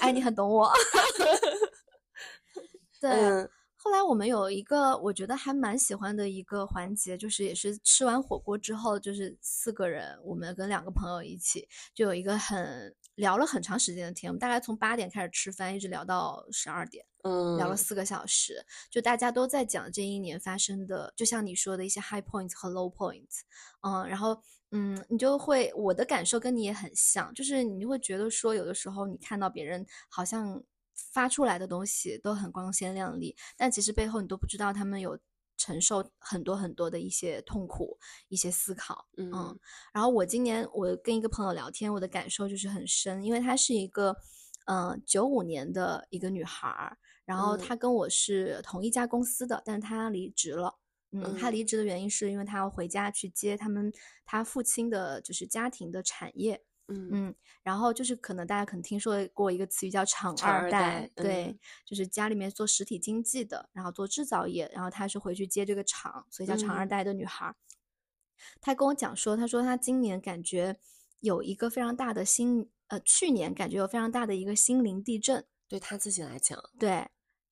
[0.00, 0.72] 哎，你很懂我。
[3.00, 3.48] 对，嗯
[3.80, 23.40] 后来我们有一个我觉得还蛮喜欢的一个环节，就是也是吃完火锅之后，就是四个人，我们跟两个朋友一起，就有一个很聊了很长时间的天，我们大概从八点开始吃饭，一直聊到十二点，嗯，聊了四个小时，就大家都在讲这一年发生的，就像你说的一些 high points 和 low points，
[23.82, 30.62] 嗯，然后嗯，你就会我的感受跟你也很像，就是你会觉得说，有的时候你看到别人好像
[30.94, 35.18] 发出来的东西都很光鲜亮丽，但其实背后你都不知道他们有
[35.58, 39.58] 承受很多很多的一些痛苦、一些思考，嗯嗯，
[39.92, 44.16] 然后我今年我跟一个朋友聊天，我的感受就是很深，因为她是一个，
[44.66, 47.58] 嗯，九五年的一个女孩儿，然后嗯。
[47.58, 50.78] 她跟我是同一家公司的，但是她离职了。
[51.10, 51.52] 嗯，她嗯。
[51.52, 53.92] 离职的原因是因为她要回家去接他们
[54.24, 67.54] 她父亲的就是家庭的产业，嗯嗯，然后就是可能大家可能听说过一个词语叫厂厂二二代，对，嗯就是家里面做实体经济的，然后做制造业，然后他是回去接这个厂，所以叫厂二嗯代的女孩儿。
[68.60, 70.78] 她跟我讲说，她说她今年感觉
[71.20, 75.44] 有一个非常大的心，呃，去年感觉有非常大的一个心灵地震。
[75.68, 77.06] 对她自己来讲，对，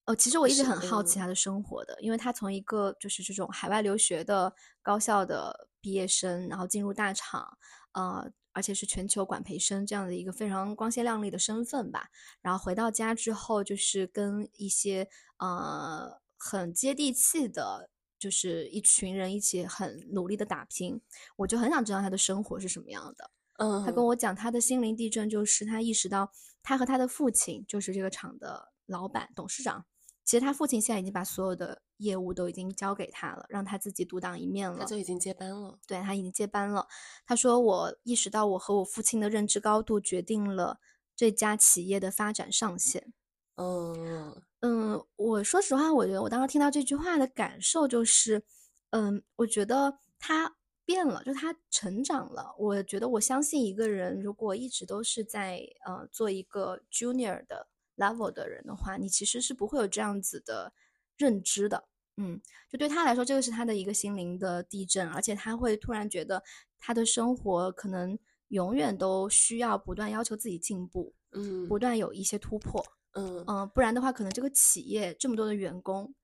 [0.06, 7.58] 哦，其实我一直很好奇嗯她的生活的，因为她从一个就是这种海外留学的高校的毕业生，然后进入大厂，
[7.92, 12.08] 呃，而且是全球管培生这样的一个非常光鲜亮丽的身份吧。
[12.40, 20.98] 然后回到家之后，就是跟一些呃很接地气的，就是一群人一起很努力的打拼。
[21.36, 23.30] 我就很想知道他的生活是什么样的。
[23.58, 29.84] 嗯，他跟我讲，他的心灵地震就是他意识到，他和他的父亲就是这个厂的老板、董事长。
[30.26, 34.80] 其实他父亲现在已经把所有的业务都已经交给他了，让他自己独当一面了。
[34.80, 35.78] 他就已经接班了。
[35.86, 36.88] 对他已经接班了。
[37.24, 40.80] 他说：“我意识到我和我父亲的认知高度决定了
[41.14, 43.14] 这家企业的发展上限。”
[43.54, 48.44] 嗯嗯，我说实话，我觉得我当时听到这句话的感受就是，
[48.90, 52.52] 嗯，我觉得他变了，就他成长了。
[52.58, 60.72] 我觉得我相信一个人如果一直都是在呃做一个 junior 的 level 的人的话，你其实是不会有这样子的
[61.16, 61.88] 认知的。
[62.18, 66.42] 嗯，就对他来说，这个是他的一个心灵的地震，而且他会突然觉得
[66.78, 72.82] 他的生活可能永远都需要不断要求自己进步，嗯不断有一些突破。
[73.12, 76.14] 嗯嗯，不然的话，可能这个企业这么多的员工，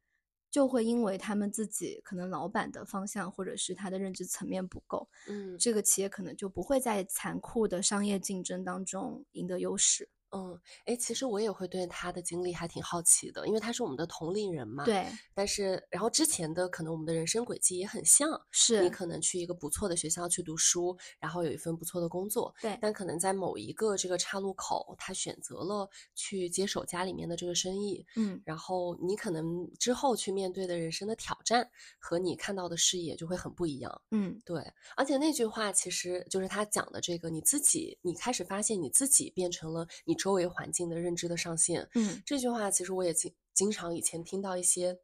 [0.50, 10.08] 就会因为他们自己可能老板的方向或者是他的认知层面不够，嗯这个企业可能就不会在残酷的商业竞争当中赢得优势。
[10.32, 14.84] 嗯，哎，其实我也会对他的经历还挺好奇的，因为他是我们的同龄人嘛。。
[14.84, 31.68] 对，但是，然后之前的可能我们的人生轨迹也很像，是你可能去一个不错的学校去读书，然后有一份不错的工作，对但可能在某一个这个岔路口，他选择了去接手家里面的这个生意，嗯，然后你可能之后去面对的人生的挑战
[31.98, 34.02] 和你看到的视野就会很不一样。
[34.10, 34.62] 嗯，对，
[34.96, 41.88] 而且那句话其实就是他讲的这个，你自己，你开始发现你自己变成了你周围环境的认知的上限。
[41.96, 45.00] 嗯，这句话其实我也经经常以前听到一些，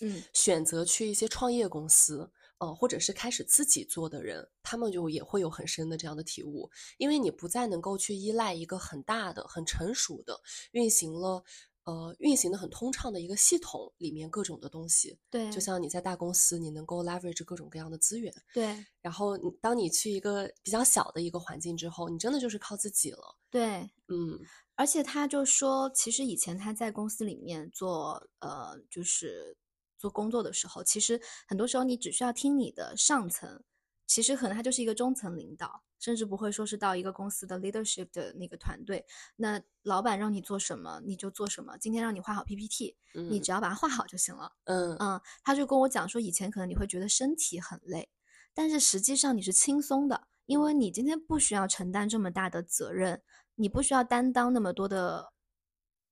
[0.00, 11.42] 嗯，选择去一些创业公司，呃，或者是开始自己做的人，他们就也会有很深的这样的体悟，因为你不再能够去依赖一个很大的、很成熟的运行了。
[11.86, 18.84] 呃，运行的很通畅的一个系统里面各种的东西，对，就像你在大公司，你能够 leverage 各种各样的资源，对。
[19.00, 24.38] 然后你当你去一个比较小的一个环境之后，你真的就是靠自己了，对，嗯。
[24.74, 29.56] 而且他就说，其实以前他在公司里面做呃，就是
[29.96, 33.62] 做工作的时候，其实很多时候你只需要听你的上层。
[34.06, 39.04] 其实可能他就是一个中层领导，甚至不会说是到一个公司的 leadership 的那个团队。
[39.36, 41.76] 那老板让你做什么你就做什么。
[41.78, 44.52] 今天让你画好 PPT，你只要把它画好就行了。
[44.64, 48.08] 嗯嗯，他就跟我讲说，以前可能你会觉得身体很累，
[48.54, 53.22] 但是实际上你是轻松的，因为你今天不需要承担这么大的责任，
[53.56, 55.32] 你不需要担当那么多的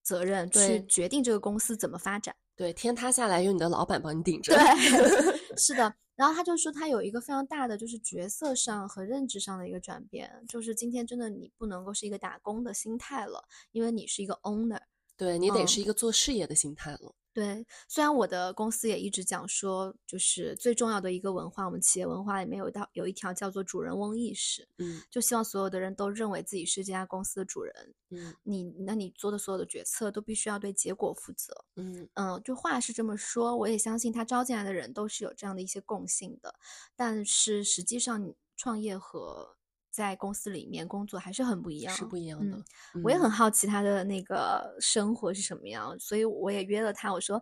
[0.05, 2.33] 责任去决定这个公司怎么发展。
[2.55, 4.55] 对，天塌下来有你的老板帮你顶着。
[4.55, 4.63] 对，
[5.59, 5.93] 是的。
[6.15, 14.79] 然后他就说，他有一个非常大的就是角色上和认知上的一个转变，就是今天真的你不能够是一个打工的心态了，因为你是一个 owner，
[15.17, 17.13] 对你得是一个做事业的心态了。
[17.35, 32.09] 对，虽然我的公司也一直讲说，就是最重要的一个文化，我们企业文化里面有一道有一条叫做主人翁意识，嗯，就希望所有的人都认为自己是这家公司的主人，嗯，你那你做的所有的决策都必须要对结果负责，嗯。
[32.15, 36.55] 嗯，就话是这么说，我也相信他招进来的人都是有这样的一些共性的，
[36.95, 39.57] 但是实际上创业和。
[39.95, 42.61] 在公司里面工作还是很不一样，是不一样的。
[43.05, 47.13] 我也很好奇他的那个生活是什么样，所以我也约了他。
[47.13, 47.41] 我说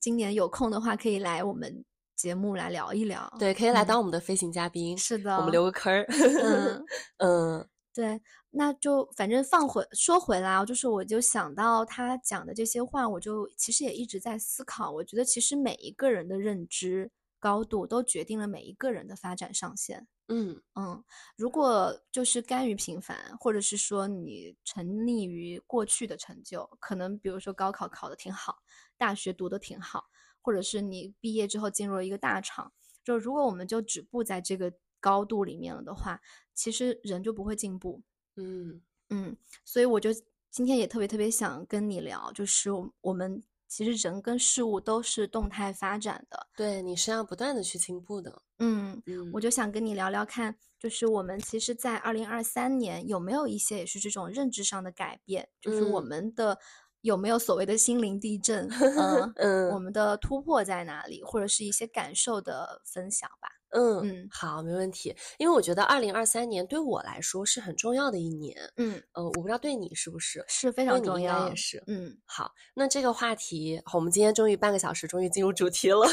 [0.00, 1.84] 今年有空的话，可以来我们
[2.16, 3.32] 节目来聊一聊。
[3.38, 4.98] 对，可以来当我们的飞行嘉宾。
[4.98, 6.04] 是的，我们留个坑儿。
[6.42, 6.84] 嗯
[7.18, 14.90] 嗯，对，那就反正放回说回来，就是我就想到他讲的这些话，我就其实也一直在思考。
[14.90, 20.08] 我觉得其实每一个人的认知高度都决定了每一个人的发展上限。
[20.28, 21.04] 嗯嗯，
[21.36, 28.56] 如果就是甘于平凡，或者是说你沉溺于过去的成就，可能比如说高考考的挺好，
[28.96, 30.04] 大学读的挺好，
[30.40, 32.72] 或者是你毕业之后进入了一个大厂，
[33.04, 36.18] 就如果我们就止步在这个高度里面了的话，
[36.54, 38.02] 其实人就不会进步。
[38.36, 40.08] 嗯嗯，所以我就
[40.50, 42.70] 今天也特别特别想跟你聊，就是
[43.02, 43.42] 我们。
[43.76, 48.40] 其实人跟事物都是动态发展的，对你是要不断的去进步的。
[48.60, 56.56] 嗯嗯，我就想跟你聊聊看，就是我们其实，在二零二三年有没有一些也是这种认知上的改变，就是我们的
[57.00, 58.68] 有没有所谓的心灵地震？
[58.70, 63.48] 嗯 嗯，我们的突破在哪里，或者是一些感受的分享吧。
[63.74, 65.14] 嗯嗯，好，没问题。
[65.36, 68.56] 因为我觉得二零二三年对我来说是很重要的一年。
[68.76, 71.82] 嗯呃，我不知道对你是不是，是非常重要，也是。
[71.88, 76.06] 嗯，好，那这个话题，我们今天终于半个小时，终于进入主题了。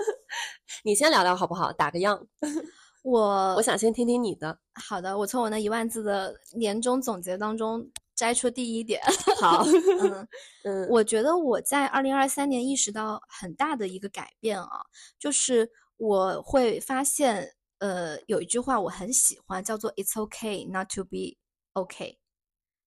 [0.82, 1.70] 你先聊聊好不好？
[1.72, 2.26] 打个样。
[3.04, 4.58] 我我想先听听你的。
[4.72, 9.02] 好的，我从我那一万字的年终总结当中摘出第一点。
[9.38, 9.62] 好，
[10.00, 10.28] 嗯
[10.64, 14.80] 嗯，我觉得我在二零二三年意识到很大的一个改变啊，
[15.18, 15.70] 就是。
[16.04, 21.38] 我会发现，呃，有一句话我很喜欢，叫做 "It's okay not to be
[21.72, 22.18] okay"，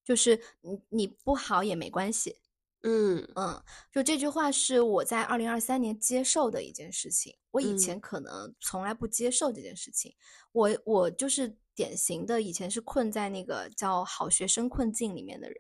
[0.06, 2.38] 就是你你不好也没关系。
[2.84, 7.36] 嗯嗯，就这句话是我在二零二三年接受的一件事情。
[7.50, 10.14] 我以前可能从来不接受这件事情，
[10.52, 15.58] 我我就是典型的以前是困在那个叫好学生困境里面的人。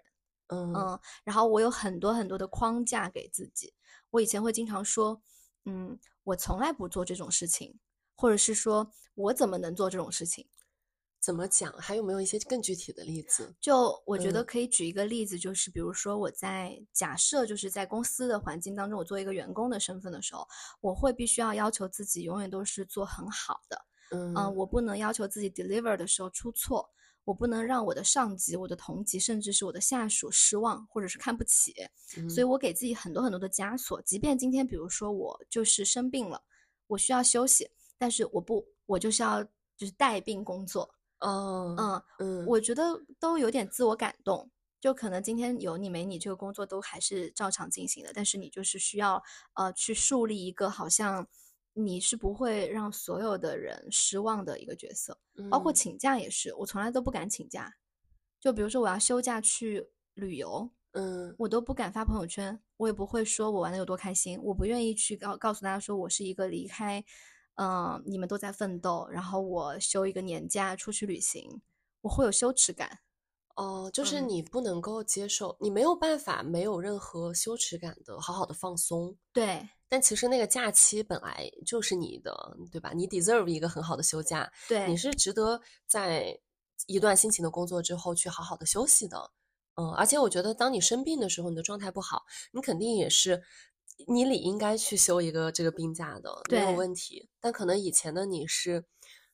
[0.49, 3.73] 嗯嗯，然后我有很多很多的框架给自己，
[4.11, 5.19] 我以前会经常说。
[5.69, 7.79] 嗯，我从来不做这种事情，
[8.13, 10.45] 或者是说我怎么能做这种事情？
[11.21, 11.71] 怎么讲？
[11.77, 13.55] 还有没有一些更具体的例子？
[13.61, 20.45] 就我觉得可以举一个例子，就是比如说我在假设就是在公司的环境当中，我做一个员工的身份的时候，
[20.81, 23.85] 我会必须要要求自己永远都是做很好的。
[24.11, 26.89] 嗯，我不能要求自己 deliver 的时候出错。
[27.27, 31.75] 我不能让我的上级、我的同级，甚至是我的下属失望，或者是看不起，
[32.29, 34.01] 所以我给自己很多很多的枷锁。
[34.03, 36.41] 即便今天，比如说我就是生病了，
[36.87, 39.43] 我需要休息，但是我不，我就是要
[39.75, 40.89] 就是带病工作。
[41.19, 44.49] 哦，嗯嗯，我觉得都有点自我感动。
[44.79, 49.21] 就可能今天有你没你，这个工作都还是照常进行的，但是你就是需要
[49.55, 51.27] 呃去树立一个好像。
[51.79, 55.15] 你是不会让所有的人失望的一个角色，
[55.49, 57.71] 包括请假也是，我从来都不敢请假。
[58.39, 67.03] 就比如说我要休假去旅游，嗯，我都不敢发朋友圈，我也不会说我玩的有多开心，我不愿意去告告诉大家说我是一个离开，
[67.55, 71.61] 嗯，你们都在奋斗，然后我休一个年假出去旅行，
[72.01, 72.99] 我会有羞耻感。
[73.55, 79.15] 哦，就是嗯你不能够接受，你没有办法没有任何羞耻感的好好的放松。
[79.33, 82.91] 对但其实那个假期本来就是你的，对吧？
[82.93, 86.37] 你 deserve 一个很好的休假，对，你是值得在
[86.85, 89.31] 一段辛勤的工作之后去好好的休息的。
[89.75, 93.43] 嗯，而且我觉得，当你生病的时候，你的状态不好，你肯定也是
[94.07, 97.29] 你理应该去休一个这个病假的，没有问题。
[97.39, 98.83] 但可能以前的你是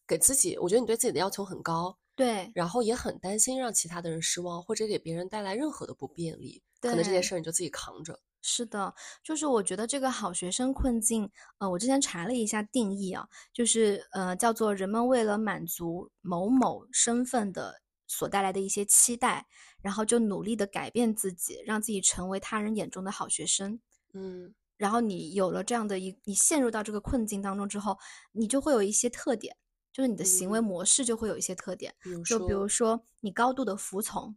[0.06, 8.20] 给自己，我觉得你对自己的要求很高，对然后也很担心让其他的人失望，或者给别人带来任何的不便利，可能这件事儿你就自己扛着。
[8.46, 19.48] 是的，就是我觉得这个好学生困境，呃，我之前查了一下定义啊，就是呃，叫做人们为了满足某某身份的所带来的一些期待，
[19.82, 23.80] 然后就努力的改变自己，让自己成为他人眼中的好学生。
[24.14, 24.54] 嗯。
[24.76, 27.98] 然后你有了这样的一，你陷入到这个困境当中之后，
[28.34, 29.56] 你就会有一些特点，
[29.94, 30.64] 就是你的行为嗯。
[30.64, 34.36] 模式就会有一些特点，比就比如，说你高度的服从，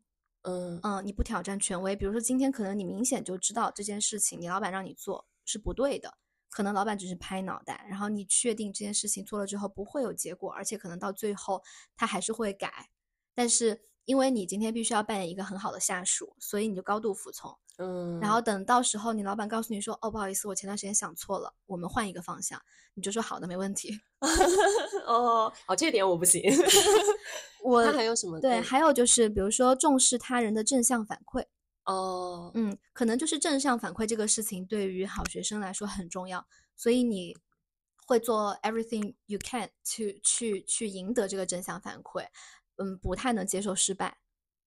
[0.48, 6.18] 嗯，你不挑战权威，比如说今天可能你明显就知道这件事情，你老板让你做是不对的，
[6.48, 11.60] 可能老板只是拍脑袋，然后你确定这件事情做了之后不会有结果，而且可能到最后
[11.96, 12.88] 他还是会改，
[13.34, 22.60] 但是因为你今天必须要扮演一个很好的下属，所以你就高度服从，嗯，然后等到时候你老板告诉你说，哦，不好意思，我前段时间想错了，我们换一个方向，
[22.94, 24.00] 你就说好的，没问题。
[25.06, 26.42] 哦哦，这点我不行。
[27.62, 28.40] 我他还有什么？
[28.40, 31.44] 对，嗯还有就是比如说重视他人的正向反馈。
[31.84, 36.46] 哦，嗯，可能就是正向反馈这个事情对于好学生来说很重要，
[36.76, 37.36] 所以你
[38.06, 42.24] 会做 everything you can 去去去赢得这个正向反馈。
[42.76, 44.18] 嗯，不太能接受失败，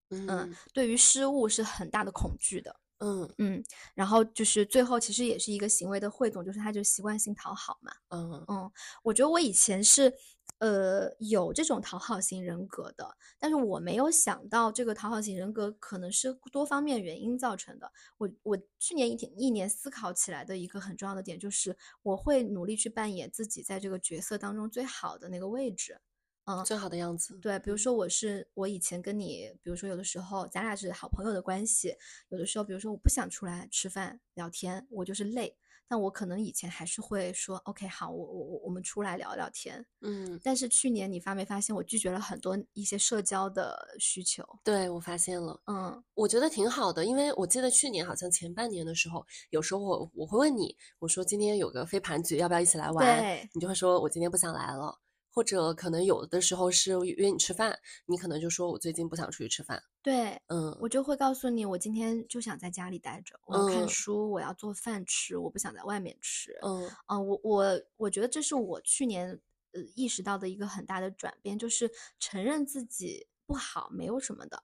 [0.10, 2.76] 嗯对于失误是很大的恐惧的。
[3.02, 3.64] 嗯嗯，
[3.96, 7.94] 然后就是最后其实也是一个行为的汇总，就是他就习惯性讨好嘛。
[8.10, 8.72] 嗯嗯，
[9.04, 10.14] 我觉得我以前是
[10.58, 17.90] 呃有这种讨好型人格的，但是我没有想到这个讨好型人格可能是多方面原因造成的。
[18.18, 26.02] 我我去年一天一年思考起来的一个很重要的点就是，我会努力去扮演自己在这个角色当中最好的那个位置。
[26.50, 27.38] 嗯，最好的样子。
[27.40, 31.96] 对，比如说我是我以前跟你，比如说有的时候咱俩是好朋友的关系，
[32.30, 35.56] 有的时候比如说我不想出来吃饭聊天，我就是累，
[35.88, 39.86] 但我可能以前还是会说 OK 好，我我我我们出来聊聊天。
[40.02, 44.44] 嗯，但是去年你发没发现我拒绝了很多一些社交的需求？
[44.64, 45.62] 对，我发现了。
[45.68, 53.20] 嗯我觉得挺好的，因为我记得去年好像前半年的时候，有时候我我会问你，我说今天有个飞盘局，要不要一起来玩？
[53.20, 55.00] 对你就会说我今天不想来了，
[55.32, 59.82] 或者可能有的时候是约你吃饭，你可能就说我最近不想出去吃饭。
[60.02, 66.58] 对，嗯我就会告诉你，我今天就想在家里待着，我要看嗯书，我要做饭吃，我不想在外面吃。
[66.62, 69.40] 嗯啊，我我我觉得这是我去年
[69.74, 74.64] 呃意识到的一个很大的转变，就是承认自己不好没有什么的。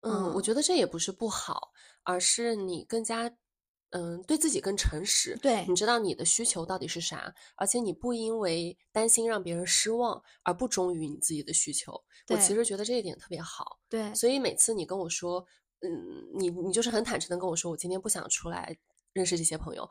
[0.00, 1.72] 嗯，我嗯觉得这也不是不好，
[2.02, 3.30] 而是你更加。
[3.90, 11.92] 嗯，对自己更诚实，对你知道你的需求到底是啥，而且你不因为担心让别人失望而不忠于你自己的需求。
[12.28, 13.80] 我其实觉得这一点特别好。
[13.88, 15.44] 对所以每次你跟我说，
[15.80, 15.90] 嗯，
[16.38, 18.76] 你你就是很坦诚的跟我说，我今天不想出来
[19.12, 19.88] 认识这些朋友，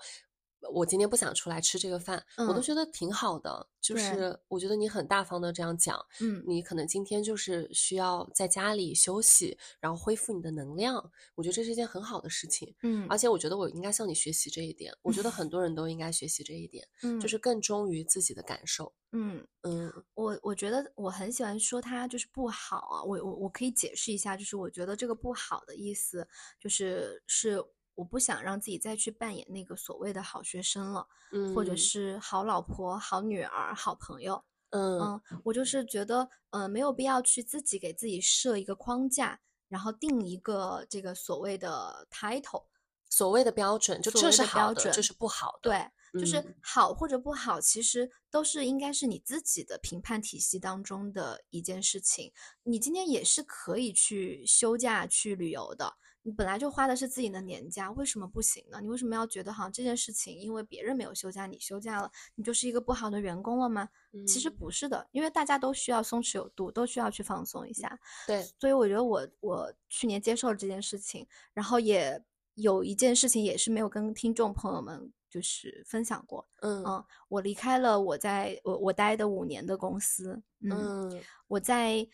[0.74, 3.68] 我今天不想出来吃这个饭，我都嗯觉得挺好的。
[3.82, 11.12] 就是我觉得你很大方的这样讲，嗯你可能今天就是需要在家里休息，然后恢复你的能量。
[11.34, 14.94] 我觉得这是一件很好的事情，嗯而且我觉得我应该向你学习这一点。
[15.02, 18.94] 我觉得很多人都应该学习这一点，嗯就是更忠于自己的感受。
[19.12, 26.28] 嗯，嗯我我觉得我很喜欢说它就是不好啊，我我我可以解释一下，就是我觉得这个不好的意思
[26.60, 27.64] 就是是
[28.00, 34.42] 我不想让自己再去扮演那个所谓的好学生了，嗯，或者是好老婆、好女儿、好朋友。
[34.70, 39.38] 嗯嗯，我就是觉得，呃，没有必要去自己给自己设一个框架，
[39.68, 42.68] 然后定一个这个所谓的 title。
[43.12, 45.72] 所谓的标准，就这是好的，的标准这是不好的。
[45.72, 52.32] 对，就是嗯好或者不好，其实都是应该是你自己的评判体系当中的一件事情。
[52.62, 55.92] 你今天也是可以去休假去旅游的，
[56.22, 58.80] 你本来就花的是自己的年假，为什么不行呢？
[58.82, 63.88] 你为什么要觉得好像这件事情因为别人没有休假，你休假了，你就是一个不好的员工了吗？
[64.28, 68.00] 其实嗯不是的，因为大家都需要松弛有度，都需要去放松一下。
[68.28, 72.22] 对，所以我觉得我我去年接受了这件事情，然后也
[72.56, 76.46] 有一件事情也是没有跟听众朋友们就是分享过。
[76.62, 80.42] 嗯嗯，我离开了我在我我待的五年的公司。
[80.62, 82.06] 嗯，嗯我在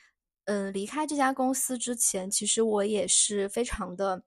[0.45, 4.23] 嗯、离开这家公司之前，其实我也是非常的。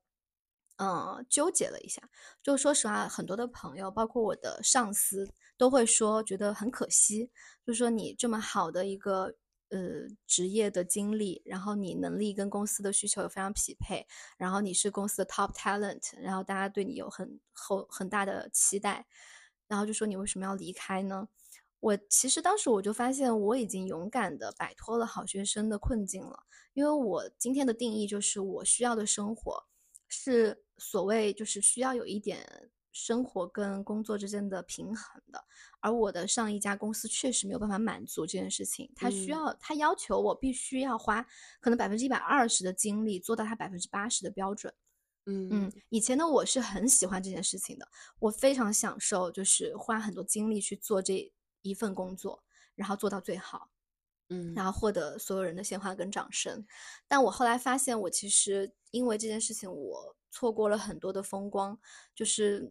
[0.81, 2.01] 嗯，纠结了一下，
[2.41, 7.29] 就说实话，很多的朋友，包括我的上司，都会说觉得很可惜，
[7.67, 9.35] 就说你这么好的一个
[9.71, 14.07] 呃职业的经历，然后你能力跟公司的需求有非常匹配，
[14.37, 19.05] 然后你是公司的 top talent，然后大家对你有很厚很大的期待，
[19.67, 21.27] 然后就说你为什么要离开呢？
[21.81, 26.43] 我其实当时我就发现我已经勇敢的摆脱了好学生的困境了，
[26.75, 29.65] 因为我今天的定义就是我需要的生活
[30.09, 35.45] 是所谓就是需要有一点生活跟工作之间的平衡的，
[35.79, 41.25] 而我的上一家公司确实没有办法满足这件事情，他需要他要求我必须要花
[41.61, 44.75] 可能百分之一百二十的精力做到他百分之八十的标准。
[45.27, 47.87] 嗯嗯，以前的我是很喜欢这件事情的，
[48.19, 51.33] 我非常享受就是花很多精力去做这。
[51.63, 52.43] 一份工作，
[52.75, 53.71] 然后做到最好，
[54.29, 56.67] 嗯，然后获得所有人的鲜花跟掌声。
[57.07, 61.79] 但我后来发现，我其实因为这件事情，我错过了很多的风光，
[62.15, 62.71] 就是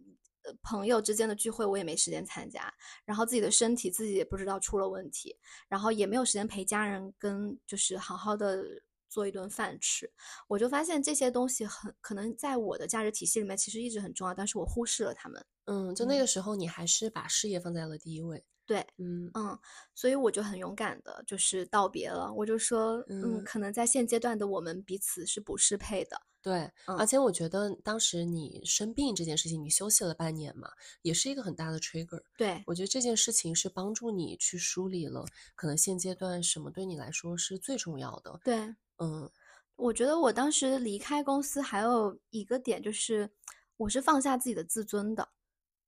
[0.62, 2.74] 朋友之间的聚会我也没时间参加，
[3.04, 8.64] 然后自己的身体自己也不知道出了问题，然后也没有时间陪家人跟就是好好的
[9.10, 10.10] 做一顿饭吃。
[10.48, 15.46] 我就发现这些东西很可能在我的价值体系里面其实一直很重要，但是我忽视了他们。
[15.66, 18.46] 嗯，就那个时候你还是把事业放在了第一位。
[18.68, 19.58] 对，嗯嗯，
[19.96, 22.32] 所以我就很勇敢的，就是道别了。
[22.34, 26.22] 我就说，嗯，可能在现阶段的我们彼此是不适配的。
[26.42, 30.70] 对，而且我觉得当时你生病这件事情，你休息了半年嘛，
[31.02, 32.22] 也是一个很大的 trigger。
[32.38, 38.40] 对，我觉得这件事情是帮助你去梳理了，可能现阶段什么对你来说是最重要的。
[38.44, 38.58] 对，
[38.98, 39.30] 嗯，
[39.76, 43.30] 我觉得我当时离开公司还有一个点就是，
[43.78, 45.28] 我是放下自己的自尊的。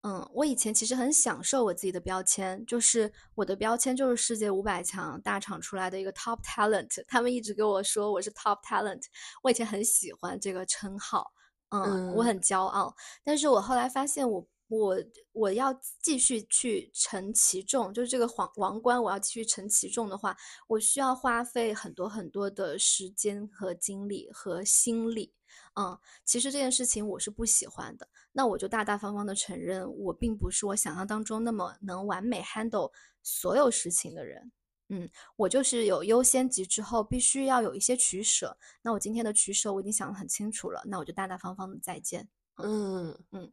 [0.02, 9.02] 嗯，我以前其实很享受我自己的标签，就是我的标签就是世界五百强大厂出来的一个 top talent，他们一直跟我说我是 top talent，
[9.44, 11.30] 我以前很喜欢这个称号，
[11.72, 12.96] 嗯，我很骄傲。
[13.26, 14.98] 但是我后来发现，我我
[15.34, 20.34] 我要继续去承其重，就是这个皇王冠，我要继续承其重的话，
[20.68, 25.34] 我需要花费很多很多的时间和精力和心力。
[25.76, 32.92] 嗯，其实这件事情我是不喜欢的，那我就大大方方的承认，我并不是我想象当中那么能完美 handle
[33.24, 34.52] 所有事情的人。
[34.90, 38.58] 嗯，我就是有优先级之后，必须要有一些取舍。
[38.82, 42.28] 那我今天的取舍我已经想得很清楚了，那我就大大方方的再见。
[42.58, 43.18] 嗯嗯。
[43.32, 43.52] 嗯，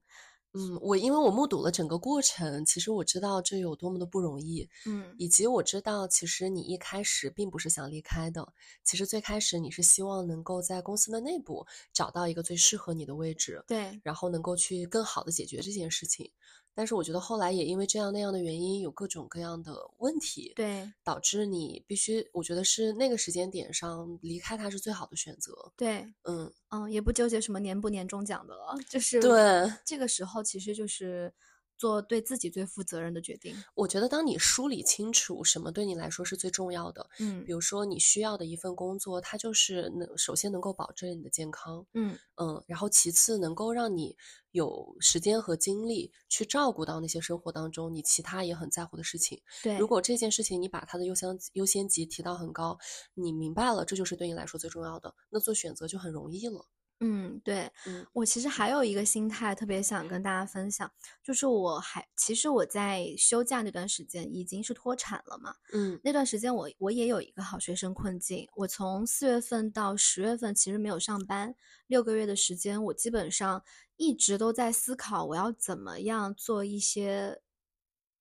[0.81, 8.53] 我因为我目睹了整个过程，其实我知道这有多么的不容易，嗯，以及我知道其实你一开始并不是想离开的，
[8.85, 16.31] 其实最开始你是希望能够在公司的内部找到一个最适合你的位置，对，然后能够去更好的解决这件事情。
[16.77, 25.73] 但是我觉得后来也因为这样那样的原因，有各种各样的问题，对，导致你必须，我觉得是那个时间点上离开他是最好的选择。
[25.75, 31.33] 对，嗯嗯，也不纠结什么年不年终奖的了，就是对这个时候其实就是。
[31.79, 33.55] 做对自己最负责任的决定。
[33.75, 44.17] 我觉得，当你梳理清楚什么对你来说是最重要的，嗯，比如说你需要的一份工作，它就是能首先能够保证你的健康，嗯嗯，然后其次能够让你
[44.53, 49.41] 有时间和精力去照顾到那些生活当中你其他也很在乎的事情。
[49.63, 52.79] 对，如果这件事情你把它的优先优先级提到很高，
[53.15, 56.67] 你明白了这就是对你来说最重要的，那做选择就很容易了。
[57.01, 60.91] 嗯，对，嗯，我其实还有一个心态特别想跟大家分享，
[61.23, 71.55] 就是我还其实我在休假那段时间已经是脱产了嘛，嗯，那段时间我我也有一个好学生困境，我从四月份到十月份其实没有上班，
[71.87, 73.63] 六个月的时间，我基本上
[73.97, 77.43] 一直都在思考我要怎么样做一些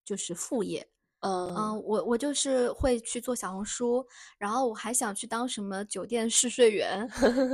[0.04, 0.90] 就是副业。
[1.28, 4.06] 嗯，我我就是会去做小红书，
[4.38, 7.10] 然后我还想去当什么酒店试睡员，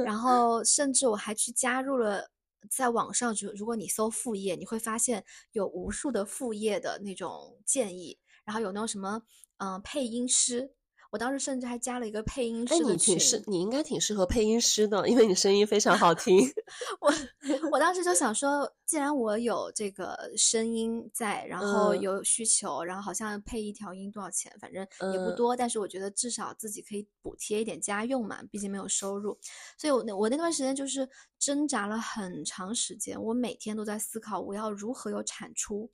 [0.05, 2.30] 然后甚至我还去加入了
[2.69, 9.22] 在网上，就如果你搜副业，你会发现有无数的副业的那种建议，然后有那种什么
[9.57, 10.74] 嗯配音师。
[11.12, 16.39] 我当时甚至还加了一个配音师的群，你应该挺适合配音师的，因为你声音非常好听。
[17.01, 17.14] 我
[17.70, 29.38] 我当时就想说，既然我有这个声音在，然后有需求，然后好像配一条音多少钱，反正也不多，但是我觉得至少自己可以补贴一点家用嘛，毕竟没有收入。
[29.78, 35.91] 所以我那我那段时间就是挣扎了很长时间，我每天都在思考我要如何有产出。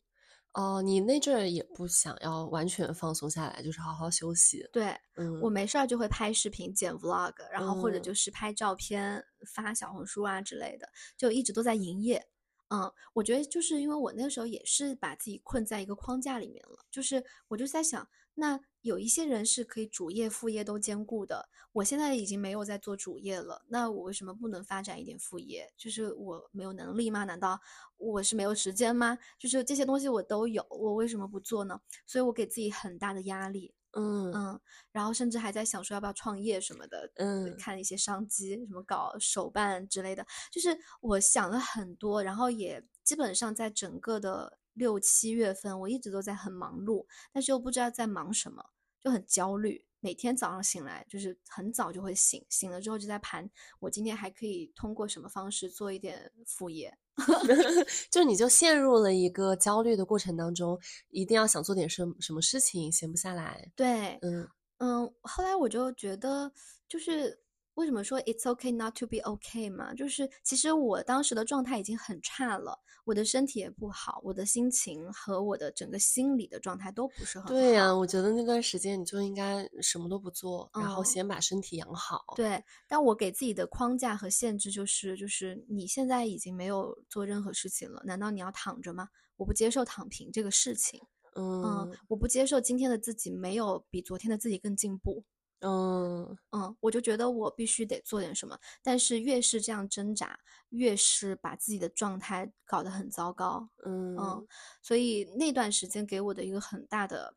[0.54, 4.68] 哦，你那阵儿也不想要完全放松下来，就是好好休息。
[4.74, 12.28] 对，嗯，我没事儿就会拍视频、剪 vlog，然后或者就是拍照片发小红书啊之类的，就一直都在营业。
[12.70, 18.10] 嗯，我觉得就是因为我那个时候也是把自己困在一个框架里面了，就是我就在想，
[18.40, 25.74] 那有一些人是可以主业副业都兼顾的，我现在已经没有在做主业了，那我为什么不能发展一点副业？
[25.76, 27.24] 就是我没有能力吗？
[27.24, 27.60] 难道
[27.98, 29.18] 我是没有时间吗？
[29.40, 31.82] 就是这些东西我都有，我为什么不做呢？
[32.06, 33.74] 所以我给自己很大的压力。
[33.94, 34.62] 嗯嗯，
[34.92, 48.64] 然后甚至还在想说要不要创业什么的，嗯看一些商机，什么搞手办之类的，就是我想了很多，然后也基本上在整个的六七月份，我一直都在很忙碌，但是又不知道在忙什么，
[49.00, 49.84] 就很焦虑。
[50.00, 53.50] 每天早上醒来就是很早就会醒，醒了之后就在盘，
[53.80, 56.96] 我今天还可以通过什么方式做一点副业。
[58.12, 63.72] 就你就陷入了一个焦虑的过程当中，一定要想做点什么什么事情，闲不下来。
[63.76, 64.48] 对，嗯
[64.78, 66.52] 嗯，后来我就觉得，
[66.88, 67.42] 就是
[67.78, 69.94] 为什么说 it's okay not to be okay 嘛？
[69.94, 77.50] 就是其实我当时的状态已经很差了，我的身体也不好，我的心情和我的整个心理的状态都不是很好。
[77.50, 82.34] 对呀、我觉得那段时间你就应该什么都不做，然后嗯先把身体养好。
[82.36, 89.08] 对，但我给自己的框架和限制就是，就是你现在已经没有做任何事情了，难道你要躺着吗？
[89.36, 91.00] 我不接受躺平这个事情，
[91.36, 95.24] 嗯嗯，我不接受今天的自己没有比昨天的自己更进步，
[95.62, 96.38] 嗯。
[96.52, 100.40] 嗯，我就觉得我必须得做点什么，但是越是这样挣扎，
[100.70, 104.48] 越是把自己的状态搞得很糟糕，嗯嗯，
[104.82, 107.36] 所以那段时间给我的一个很大的，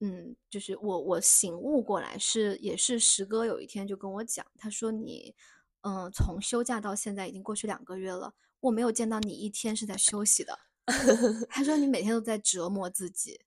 [0.00, 5.34] 嗯，就是我我醒悟过来是也是石哥有一天就跟我讲，他说你，
[5.82, 10.58] 嗯，从休假到现在已经过去两个月了，我没有见到你一天是在休息的，
[11.50, 13.40] 他说你每天都在折磨自己，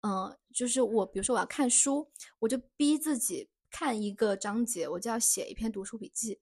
[0.00, 6.38] 嗯，就是我比如说我要看书，我就逼自己看一个章节，我就要写一篇读书笔记，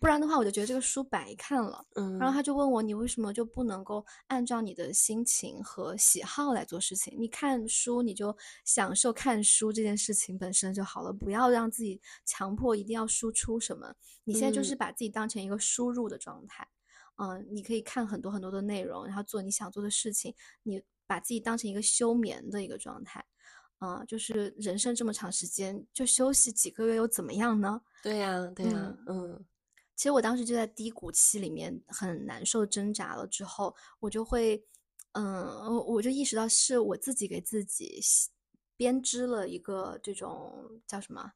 [0.00, 1.86] 不然的话我就觉得这个书白看了。
[1.94, 7.14] 嗯，然后他就问我，你为什么就不能够按照你的心情和喜好来做事情？
[7.18, 13.94] 你看书，你就享受看书这件事情本身就好了，不要让自己强迫一定要输出什么。
[14.24, 16.68] 你现在就是嗯把自己当成一个输入的状态，
[17.16, 23.24] 嗯、你可以看很多很多的内容，然后做你想做的事情，你把自己当成一个休眠的一个状态。
[23.80, 27.80] 嗯、就是人生这么长时间，就休息几个月又怎么样呢？
[28.02, 29.44] 对呀、对呀、嗯
[29.96, 34.64] 其实我当时就在低谷期里面很难受挣扎了之后，我就会，
[35.12, 38.00] 嗯，我我就意识到是我自己给自己
[38.78, 41.30] 编织了一个这种叫什么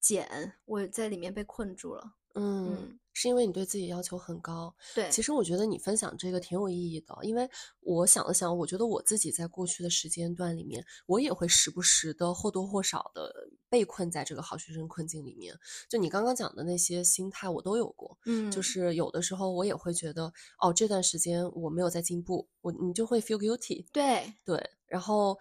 [0.00, 2.14] 茧，我在里面被困住了。
[2.34, 4.74] 嗯嗯，是因为你对自己要求很高。
[4.94, 7.46] 对，其实我觉得你分享这个挺有意义的，因为
[7.80, 13.30] 我想了想，我觉得我自己在过去的时间段里面，我也会时不时的或多或少的
[13.68, 15.54] 被困在这个好学生困境里面。
[15.86, 18.16] 就你刚刚讲的那些心态，我都有过。
[18.24, 23.84] 嗯，就是有的时候我也会觉得，哦，这段时间我没有在进步，我你就会 feel guilty。
[23.92, 25.38] 对，对，然后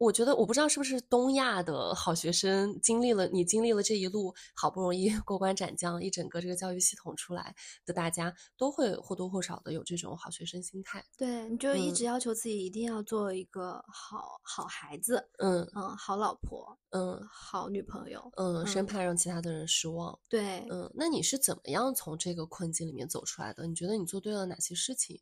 [0.00, 11.04] 我觉得我不知道是不是东亚的好学生经历了你经历了这一路，好不容易 过关斩将，一整个这个教育系统出来的大家，都会或多或少的有这种好学生心态。
[11.18, 20.18] 对，你就一直嗯要求自己一定要做一个好好孩子，嗯嗯，好老婆，嗯好女朋友，嗯，生嗯怕让其他的人失望。
[20.30, 23.66] 对，嗯，那你是怎么样从这个困境里面走出来的？
[23.66, 25.20] 你觉得你做对了哪些事情？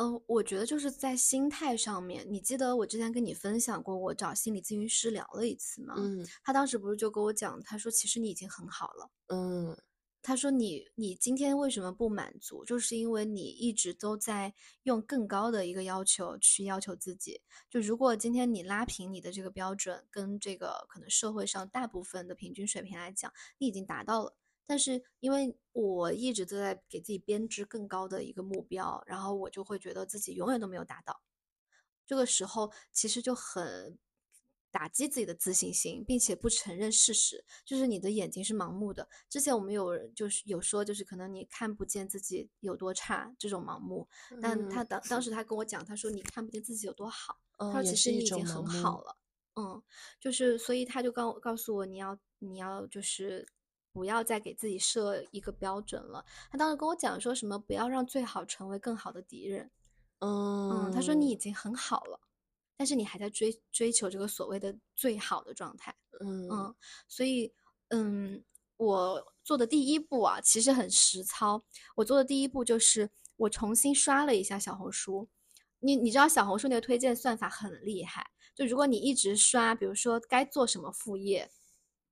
[0.00, 5.94] 嗯，我觉得就是在心态上面，你记得我之前跟你分享过，我找心理咨询师聊了一次吗？
[5.98, 9.10] 嗯他当时不是就跟我讲，他说其实你已经很好了。
[9.28, 9.76] 嗯
[10.22, 17.40] 他说你你今天为什么不满足，就是因为你一直都在用更高的一个要求去要求自己。
[17.70, 24.36] 就如果今天你拉平你的这个标准，跟这个可能社会上大部分的平均水平来讲，你已经达到了。
[24.70, 31.20] 但是因为我一直都在给自己编织更高的一个目标，然后我就会觉得自己永远都没有达到。
[32.06, 33.98] 这个时候其实就很
[34.70, 39.08] 打击自己的自信心，并且不承认事实，就是你的眼睛是盲目的。
[39.28, 44.08] 之前我们有人就是有说，就是可能你看不见自己有多差这种盲目，
[44.40, 49.16] 但他嗯当当 时他跟我讲，他说你看不见自己有多好，哦他说其实你已经很好了，
[49.56, 49.82] 嗯，
[50.20, 53.44] 就是所以他就告告诉我你要你要就是。
[53.92, 56.24] 不要再给自己设一个标准了。
[56.50, 59.70] 他当时跟我讲说什么，不要让最好成为更好的敌人。
[60.20, 62.20] 嗯嗯，他说你已经很好了，
[62.76, 65.94] 但是你还在追追求这个所谓的最好的状态。
[66.20, 66.74] 嗯嗯，
[67.08, 67.52] 所以
[67.88, 68.44] 嗯，
[68.76, 71.62] 我做的第一步啊，其实很实操。
[71.96, 75.28] 我做的第一步就是我重新刷了一下小红书。
[75.78, 81.50] 你你知道小红书那个推荐算法很厉害，就如果你一直刷，比如说该做什么副业。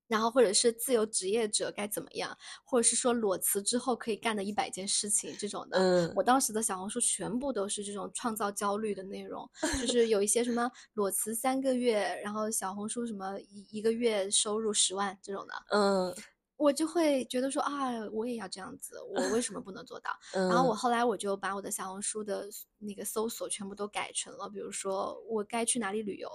[0.08, 6.12] 然后或者是自由职业者该怎么样，或者是说裸辞之后可以干的一百件事情这种的，嗯。
[6.16, 9.48] 我当时的小红书全部都是这种创造焦虑的内容，
[9.80, 16.14] 就是有一些什么 裸辞三个月，然后小红书什么一一个月收入十万这种的，嗯
[16.58, 20.10] 我就会觉得说啊，我也要这样子，我为什么不能做到？
[20.34, 22.46] 然后我嗯后来我就把我的小红书的
[22.78, 26.28] 那个搜索全部都改成了，比如说我该去哪里旅游，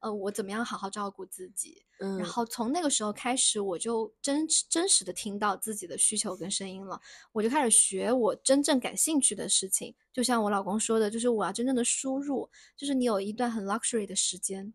[0.00, 1.84] 呃，我怎么样好好照顾自己。
[1.98, 7.00] 嗯，然后从那个时候开始，我就真真实的听到自己的需求跟声音了，
[7.32, 9.94] 我就开始学我真正感兴趣的事情。
[10.12, 14.72] 就像我老公说的，就是我要真正的输入，就是你有一段很 luxury 的时间，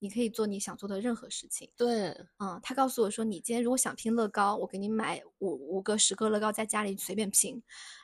[0.00, 1.70] 你可以做你想做的任何事情。
[1.76, 7.62] 对，嗯，他告诉我说，你今天如果想拼乐高，我给你买五五个、十个乐高，在家里随便拼。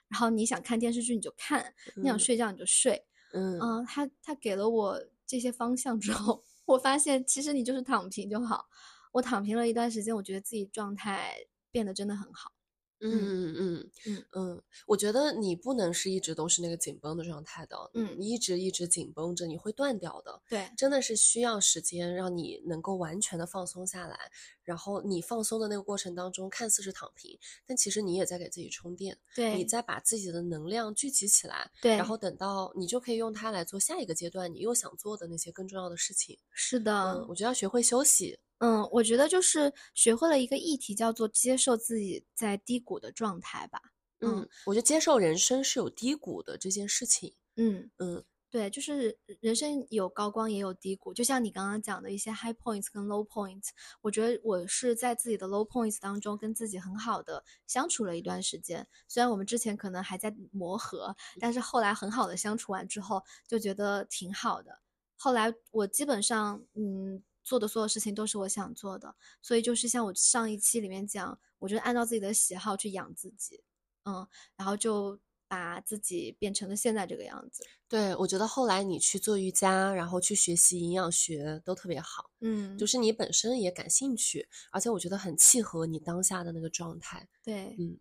[0.09, 3.05] 然后你想看电视剧你就看，你想嗯睡觉你就睡。
[3.33, 8.67] 嗯嗯，他他给了我这些方向之后， 我发现其实你就是躺平就好。
[9.13, 11.35] 我躺平了一段时间，我觉得自己状态
[11.71, 12.53] 变得真的很好。
[13.01, 13.55] 嗯嗯。
[13.57, 18.17] 嗯嗯嗯，我觉得你不能是一直都是那个紧绷的状态的，嗯。
[18.19, 20.41] 你一直一直紧绷着，你会断掉的。
[20.49, 24.19] 对，真的是需要时间让你能够完全的放松下来，
[24.67, 36.37] 然后你放松的那个过程当中，看似是躺平，但其实你也在给自己充电，对，你在把自己的能量聚集起来，对，然后等到你就可以用它来做下一个阶段你又想做的那些更重要的事情。
[36.51, 38.39] 是的，嗯，我觉得要学会休息。
[38.59, 43.81] 嗯，我觉得就是学会了一个议题，叫做接受自己在低谷的状态吧。
[44.21, 47.35] 嗯嗯，我觉得接受人生是有低谷的这件事情。
[47.57, 48.25] 嗯，嗯
[48.57, 53.69] 对，就是人生有高光也有低谷，就像你刚刚讲的一些 high points 跟 low points，
[54.01, 58.89] 我觉得我是在自己的 low points 当中跟自己很好的相处了一段时间。
[59.09, 64.81] 虽然我们之前可能还在磨合，但是后来很好的相处完之后，就觉得挺好的。
[65.19, 73.63] 后来我基本上，嗯，做的所有事情都是我想做的，所以就是像我上一期里面讲，我就按照自己的喜好去养自己，
[74.07, 74.27] 嗯，
[74.57, 77.65] 然后就把自己变成了现在这个样子。
[77.89, 87.29] 对，我觉得后来你去做瑜伽，然后去学习营养学都特别好，嗯，就是你本身也感兴趣，而且我觉得很契合你当下的那个状态。
[87.43, 87.99] 对，嗯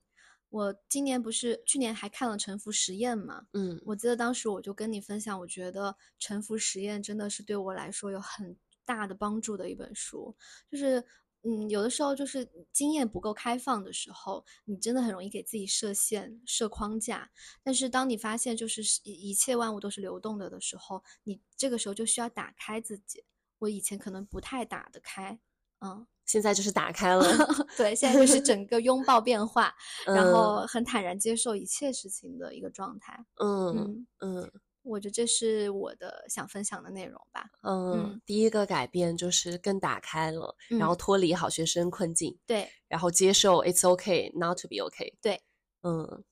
[0.49, 3.45] 我今年不是去年还看了《沉浮实验》嘛？
[3.53, 10.33] 嗯我记得当时我就跟你分享，我觉得《沉浮实验》真的是对我来说有很大的帮助的一本书。
[10.71, 11.03] 就是，
[11.47, 17.29] 嗯，有的时候就是经验不够开放的时候，你真的很容易给自己设限、设框架。
[17.61, 23.23] 但是当你发现就是一一切万物都是流动的的时候，你这个时候就需要打开自己。
[23.59, 25.39] 我以前可能不太打得开，
[25.79, 27.23] 嗯，现在就是打开了，
[27.77, 29.73] 对，现在就是整个拥抱变化，
[30.05, 33.25] 然嗯后很坦然接受一切事情的一个状态。
[33.39, 34.51] 嗯嗯，嗯
[34.85, 37.49] 我觉得这是我的想分享的内容吧。
[37.63, 45.13] 嗯嗯，第一个改变就是更打开了，然后嗯脱离好学生困境，对然后接受 it's okay not to be okay。
[45.21, 45.41] 对，
[45.81, 46.23] 嗯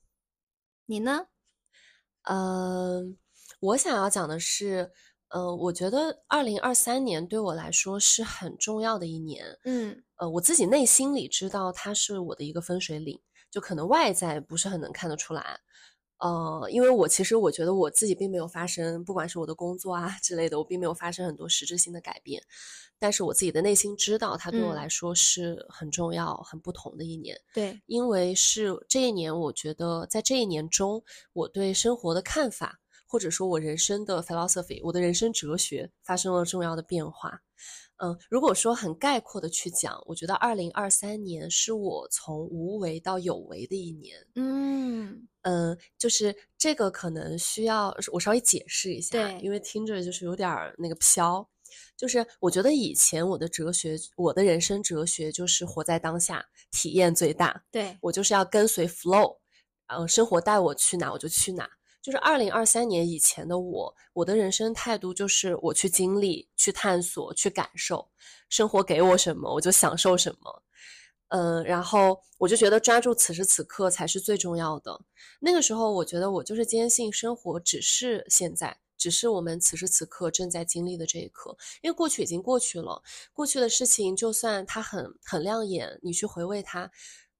[0.85, 1.27] 你呢？
[2.23, 3.17] 嗯，
[3.59, 4.91] 我想要讲的是，
[5.29, 9.45] 呃，我觉得二零二三年对我来说是很重要的一年。
[9.65, 15.59] 嗯呃，我自己内心里知道它是我的一个分水岭，就可能外在不是很能看得出来。
[16.19, 22.41] 呃，因为我其实我觉得我自己并没有发生，不管是我的工作啊之类的，我并没有发生很多实质性的改变，
[22.97, 27.37] 但是我自己的内心知道，它对我嗯来说是很重要、很不同的一年。
[27.53, 31.03] 对，因为是这一年，我觉得在这一年中，
[31.33, 37.41] 我对生活的看法，或者说我人生的 philosophy，我的人生哲学发生了重要的变化。
[37.97, 44.17] 嗯，如果说很概括的去讲，我觉得二零二三年是我从无为到有为的一年。
[44.35, 51.47] 嗯嗯，就是这个可能需要我稍微解释一下，对因为听着就是有点儿那个飘。
[51.95, 57.63] 就是我觉得以前我的哲学，我的人生哲学就是活在当下，体验最大。
[57.71, 59.37] 对，我就是要跟随 flow，
[59.87, 61.69] 嗯，生活带我去哪我就去哪。
[62.03, 68.09] 就是二零二三年以前的我，我的人生态度就是我去经历、去探索、去感受，
[68.49, 70.63] 生活给我什么我就享受什么。
[71.29, 74.99] 嗯，然后我就觉得抓住此时此刻才是最重要的。
[75.39, 81.57] 那个时候，我觉得我就是坚信生活只是现在，只是我们此时此刻正在经历的这一刻。
[81.81, 83.01] 因为过去已经过去了，
[83.31, 86.91] 过去的事情就算它很很亮眼，你去回味它，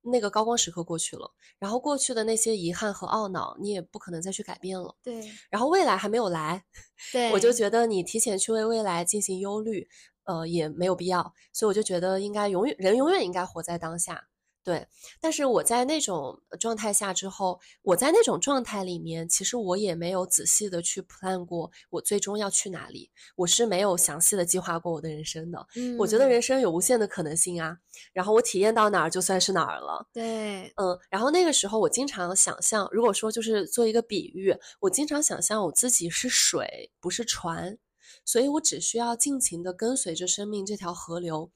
[0.03, 4.95] 那个高光时刻过去了，然后过去的那些遗憾和懊恼，你也不可能再去改变了。
[5.01, 6.65] 对，然后未来还没有来，
[7.11, 9.87] 对，我就觉得你提前去为未来进行忧虑，
[10.25, 11.33] 呃，也没有必要。
[11.51, 14.27] 所以我就觉得应该永远人永远应该活在当下。
[14.63, 14.87] 对，
[15.19, 25.67] 但是我在那种呃状态下之后，我在那种状态里面，其实我也没有仔细的去 plan 过我最终要去哪里，我是没有详细的计划过我的人生的。
[25.99, 27.77] 我觉得嗯人生有无限的可能性啊，
[28.13, 30.07] 然后我体验到哪儿就算是哪儿了。
[30.13, 37.77] 对，嗯，然后那个时候我经常想象，如果说就是做一个比喻，我经常想象我自己是水，不是船，
[38.23, 41.51] 所以我只需要尽情的跟随着生命这条河流，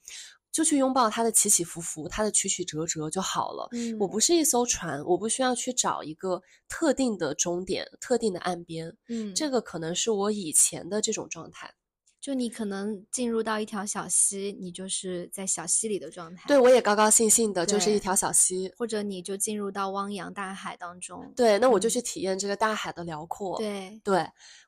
[0.57, 3.69] 就去拥抱它的起起伏伏，它的曲曲折折就好了。
[3.73, 8.91] 嗯，我不是一艘船，我不需要去找一个特定的终点、特定的岸边。
[9.07, 11.71] 嗯，这个可能是我以前的这种状态。
[12.19, 16.45] 就你可能进入到一条小溪，你就是在小溪里的状态。
[16.47, 18.73] 对，我也高高兴兴的，就是一条小溪。
[18.75, 21.31] 或者你就进入到汪洋大海当中。
[21.35, 23.59] 对，那我就嗯去体验这个大海的辽阔。
[23.59, 24.27] 对，对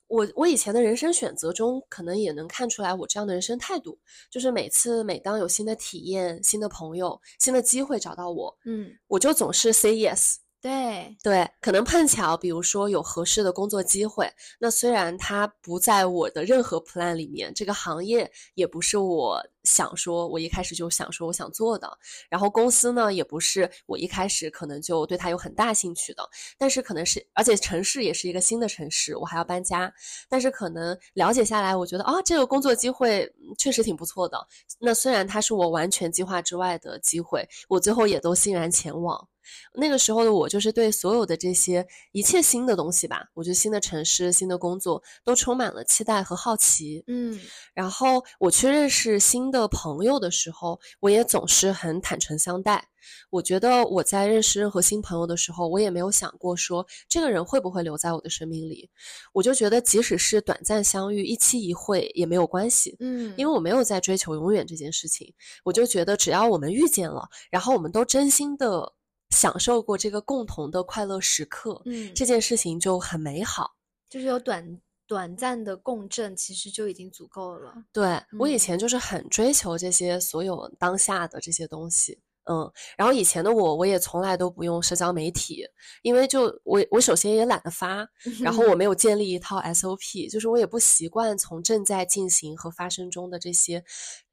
[0.10, 3.98] 我，我以前的人生选择中，可能也能看出来我这样的人生态度，
[4.30, 10.36] 就是每次每当有新的体验、新的朋友、新的机会找到我，嗯，我就总是 say yes。
[10.62, 14.30] 对，对，可能碰巧，比如说有合适的工作机会，
[14.60, 21.90] 那虽然它不在我的任何 plan 里面，这个行业也不是我想说，我一开始就想说我想做的，
[22.30, 29.90] 然后公司呢也不是我一开始可能就对它有很大兴趣的，但是可能是，而且城市也是一个新的城市，我还要搬家，
[30.28, 34.38] 但是可能了解下来，我觉得啊，这个工作机会确实挺不错的。
[34.78, 39.29] 那虽然它是我完全计划之外的机会，我最后也都欣然前往。
[39.74, 47.04] 那个时候的我，就是对所有的这些一切新的东西吧，我觉得新的城市、新的工作都充满了期待和好奇。
[47.08, 47.40] 嗯
[47.74, 52.88] 然后我去认识新的朋友的时候，我也总是很坦诚相待。
[53.30, 58.90] 我觉得我在认识任何新朋友的时候，我也没有想过说这个人会不会留在我的生命里。
[59.32, 62.98] 我就觉得，即使是短暂相遇、一期一会也没有关系。
[63.00, 65.34] 嗯，因为我没有在追求永远这件事情，
[65.64, 68.92] 我就觉得只要我们遇见了，然后我们都真心的
[69.30, 73.76] 享受过这个共同的快乐时刻，嗯，这件事情就很美好。
[74.10, 77.74] 就是有短短暂的共振，其实就已经足够了。
[77.92, 82.20] 对我以嗯前就是很追求这些所有当下的这些东西。
[82.52, 85.64] 嗯，然后以前的我，我也从来都不用社交媒体，
[86.02, 88.08] 因为就我我首先也懒得发，
[88.42, 93.84] 然后我没有建立一套 SOP，就是我也不习惯从正在进行和发生中的这些，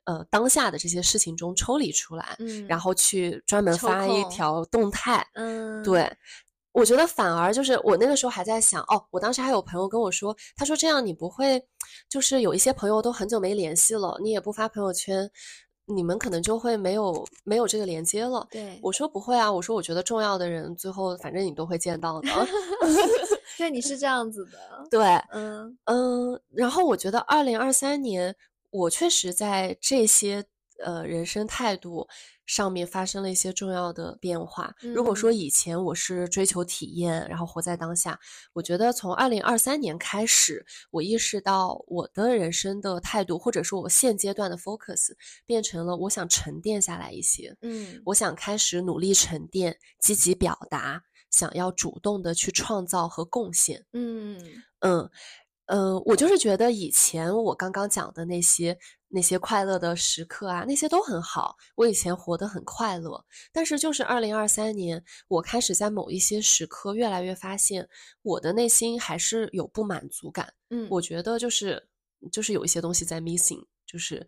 [0.07, 5.25] 呃当下的这些事情中抽离出来，嗯，然后去专门发一条动态。
[5.35, 6.11] 嗯，对，
[6.73, 11.63] 我觉得反而就是我那个时候还在想，哦，我当时还有朋友跟我说，他说这样你不会，
[12.09, 15.31] 就是有一些朋友都很久没联系了，你也不发朋友圈，
[15.87, 18.47] 你们可能就会没有没有这个连接了。
[18.51, 22.29] 对，我说不会啊，我说我觉得重要的人最后反正你都会见到的。
[23.59, 24.59] 对，你是这样子的。
[24.91, 25.01] 对，
[25.33, 28.37] 嗯嗯，然后我觉得二零二三年，
[28.77, 30.45] 我确实在这些
[30.85, 32.07] 呃人生态度
[32.45, 34.75] 上面发生了一些重要的变化。
[34.81, 38.21] 如果说嗯以前我是追求体验，然后活在当下，
[38.53, 45.13] 我觉得从二零二三年开始，我意识到我的人生的态度，或者说我现阶段的 focus
[45.47, 53.85] 变成了我想沉淀下来一些，嗯我想开始努力沉淀，积极表达，想要主动的去创造和贡献。
[53.93, 54.39] 嗯
[54.81, 55.11] 嗯，
[55.67, 61.57] 呃，我就是觉得以前我刚刚讲的那些那些快乐的时刻啊，那些都很好。
[61.75, 67.89] 我以前活得很快乐，但是就是二零二三年，我开始在某一些时刻越来越发现，
[68.23, 70.53] 我的内心还是有不满足感。
[70.71, 71.85] 嗯，我觉得就是
[72.31, 74.25] 就是有一些东西在 missing，就是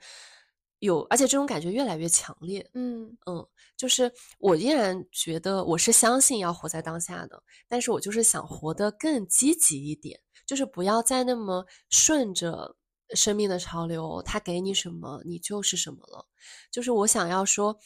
[0.81, 2.69] 有，而且这种感觉越来越强烈。
[2.75, 10.19] 嗯嗯，就是我依然觉得我是相信要活在当下的，但是我就是想活得更积极一点，
[10.49, 12.75] 就是不要再那么顺着
[13.15, 16.27] 生命的潮流，它给你什么你就是什么了。
[16.73, 17.79] 就是我想要说，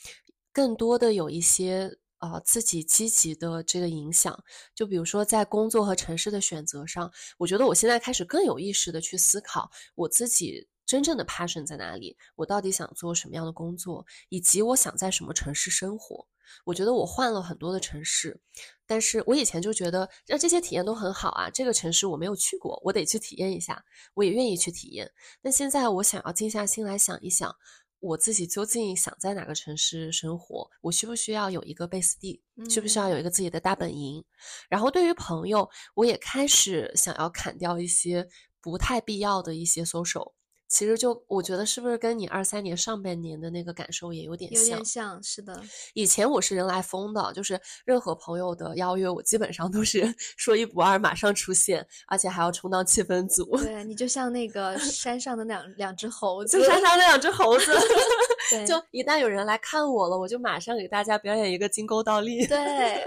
[0.53, 4.45] 更多的有一些啊、自己积极的这个影响。
[4.77, 10.69] 就比如说在工作和城市的选择上，我觉得我现在开始更有意识的去思考我自己。
[10.85, 12.19] 真正的 passion 在哪里？
[12.35, 16.27] 我到底想做什么样的工作，以及我想在什么城市生活？
[16.67, 18.39] 我觉得我换了很多的城市，
[18.93, 21.49] 但是我以前就觉得，那这些体验都很好啊。
[21.49, 23.83] 这个城市我没有去过，我得去体验一下，
[24.13, 25.11] 我也愿意去体验。
[25.41, 27.57] 但现在我想要静下心来想一想，
[28.01, 30.69] 我自己究竟想在哪个城市生活？
[30.83, 32.43] 我需不需要有一个 base 地？
[32.69, 34.23] 需不需要有一个自己的大本营？
[34.69, 38.29] 然后对于朋友，我也开始想要砍掉一些
[38.61, 40.35] 不太必要的一些 social。
[40.73, 44.79] 其实就我觉得是不是跟你二三年上半年的那个感受也有点有像？
[44.79, 45.63] 点像，是的。
[45.93, 50.03] 以前我是人来疯的，就是任何朋友的邀约，我基本上都是
[50.39, 53.45] 说一不二，马上出现，而且还要充当气氛组。
[53.59, 57.71] 对你就像那个山上的两两只猴子，就山上那两只猴子，
[58.51, 62.47] 对就一旦有人来看我了，我就马上给大家表演一个金钩倒立。
[62.49, 63.05] 对，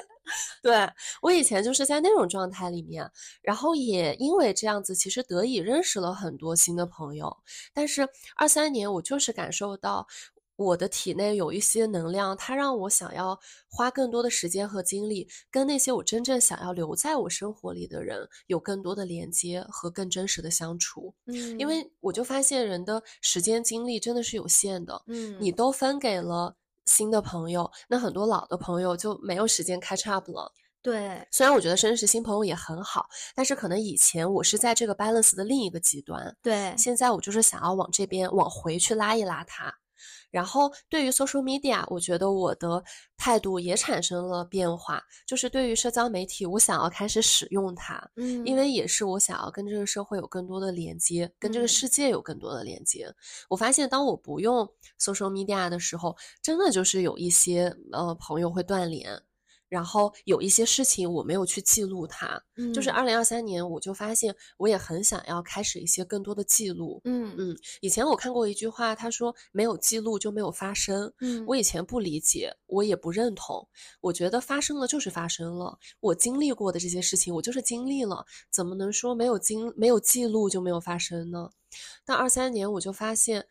[0.61, 0.89] 对
[1.21, 3.09] 我以前就是在那种状态里面，
[3.41, 7.35] 然后也因为这样子，其实得以认识了很多新的朋友。
[7.73, 10.07] 但是二三年我就是感受到，
[10.55, 21.13] 我的体内有一些能量，它让我想要花更多的时间和精力，跟那些我真正想要留在我生活里的人有更多的连接和更真实的相处。
[21.25, 26.55] 嗯，因为我就发现人的时间精力真的是有限的，嗯，你都分给了
[26.85, 30.51] 新的朋友，那很多老的朋友就没有时间 catch up 了。
[30.81, 39.73] 对，虽然我觉得认识新朋友也很好，但是可能以前我是在这个 balance 的另一个极端，对，现在我就是想要往这边往回去拉一拉它。
[40.31, 42.83] 然后对于 social media，我觉得我的
[43.17, 53.13] 态度也产生了变化，就是对于社交媒体，我想要开始使用它，嗯，因为也是我想要跟这个社会有更多的连接，跟这个嗯世界有更多的连接。
[53.49, 54.67] 我发现，当我不用
[54.99, 59.21] social media 的时候，真的就是有一些呃朋友会断联。
[59.67, 62.41] 然后有一些事情我没有去记录它，
[62.73, 67.01] 就是嗯二零二三年，我就发现我也很想要开始一些更多的记录。
[67.03, 71.11] 嗯嗯，以前我看过一句话，他说没有记录就没有发生。
[71.21, 73.67] 嗯，我以前不理解，我也不认同。
[74.01, 81.49] 我觉得发生了就是发生了，我经历过的这些事情，我就是经历了，怎么能说没有经没有记录就没有发生呢？
[82.05, 83.45] 但二三年我就发现，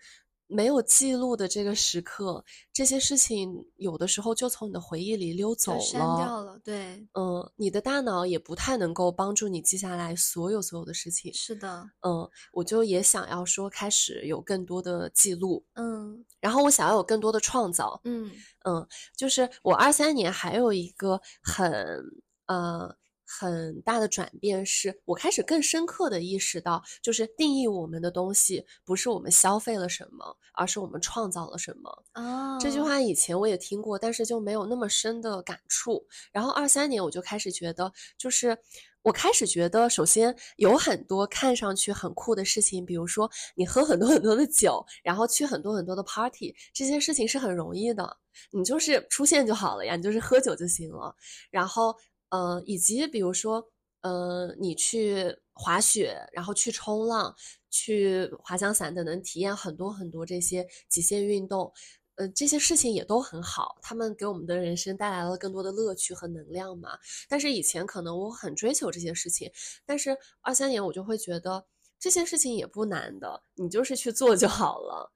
[0.55, 6.01] 没有记录的这个时刻，这些事情有的时候就从你的回忆里溜走了删。
[6.01, 11.35] 掉了，对，嗯，你的大脑也不太能够帮助你记下来所有所有的事情。
[11.35, 18.01] 是的，嗯，我就也想要说开始有更多的记录，嗯然后我想要有更多的创造。
[18.05, 18.31] 嗯
[18.65, 18.87] 嗯，
[19.17, 22.01] 就是我二三年还有一个很
[22.47, 22.95] 呃
[23.27, 32.05] 很大的转变，是我开始更深刻的意识到，就是定义我们的东西不是我们消费了什么，而是我们创造了什么。
[32.14, 36.05] 哦，这句话以前我也听过，但是就没有那么深的感触。
[36.33, 38.57] 然后二三年我就开始觉得，就是
[39.03, 48.16] 我开始觉得，首先有很多看上去很酷的事情，比如说你喝很多很多的酒，然后去很多很多的 party，这些事情是很容易的，
[48.51, 51.14] 你就是出现就好了呀，你就是喝酒就行了。
[51.51, 51.95] 然后，
[52.35, 53.64] 呃，以及比如说，
[54.01, 57.32] 呃，你去滑雪，然后去冲浪，
[57.70, 61.72] 去滑翔伞等等，体验很多很多这些极限运动。
[62.16, 66.99] 呃，这些事情也都很好，他们给我们的人生带来了更多的乐趣和能量嘛。
[67.28, 69.49] 但是以前可能我很追求这些事情，
[69.87, 71.64] 但是二三年我就会觉得
[72.01, 75.12] 这些事情也不难的，你就是去做就好了。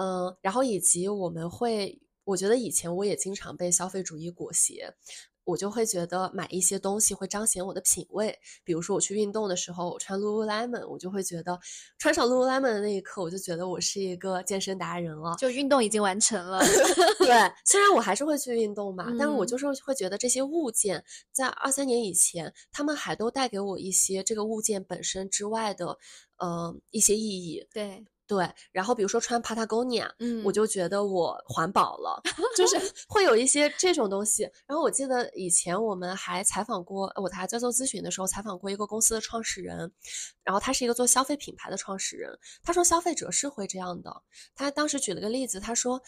[0.00, 4.94] 嗯、然后以及我们会，我觉得以前我也经常被消费主义裹挟。
[5.44, 11.58] 我就会觉得买一些东西会彰显我的品味，比如说我去运动的时候，我穿 Lululemon，我就会觉得
[11.98, 15.36] 穿上 Lululemon 的那一刻，我就觉得我是一个健身达人了。
[15.38, 16.60] 就运动已经完成了，
[17.18, 25.98] 对，虽然我还是会去运动嘛，但是我嗯就是会觉得这些物件在二三年以前，他们还都带给我一些这个物件本身之外的，
[26.38, 27.66] 呃，一些意义。
[27.72, 32.22] 对，对，然后比如说穿 Patagonia，嗯，我就觉得我环保了，
[32.56, 32.76] 就 是
[33.08, 34.42] 会有一些这种东西。
[34.66, 39.92] 然后我记得以前我们还采访过，我还在做咨询的时候采访过一个公司的创始人，
[40.42, 44.22] 然后他是一个做消费品牌的创始人，他说消费者是会这样的。
[44.54, 46.00] 他当时举了个例子，他说。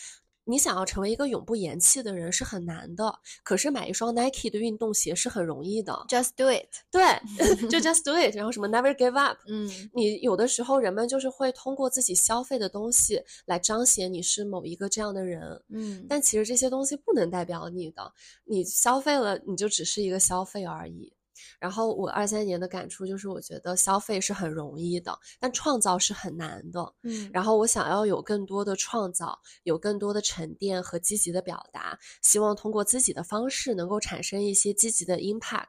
[0.48, 5.92] 你想要成为一个永不言弃的人是很难的，可是买一双 Nike 的运动鞋是很容易的。
[6.08, 7.02] just do it，对，
[7.68, 18.12] 就 just do it，然后什么 never give up，嗯你有的时候人们就是会通过自己消费的东西来彰显你是某一个这样的人，嗯，但其实这些东西不能代表你的，
[18.44, 21.12] 你消费了你就只是一个消费而已。
[21.58, 26.94] 然后我二三年的感触就是，我觉得消费是很容易的，但创造是很难的。
[27.02, 35.66] 嗯，然后我想要有更多的创造，有更多的沉淀和积极的表达，希望通过自己的方式能够产生一些积极的 impact。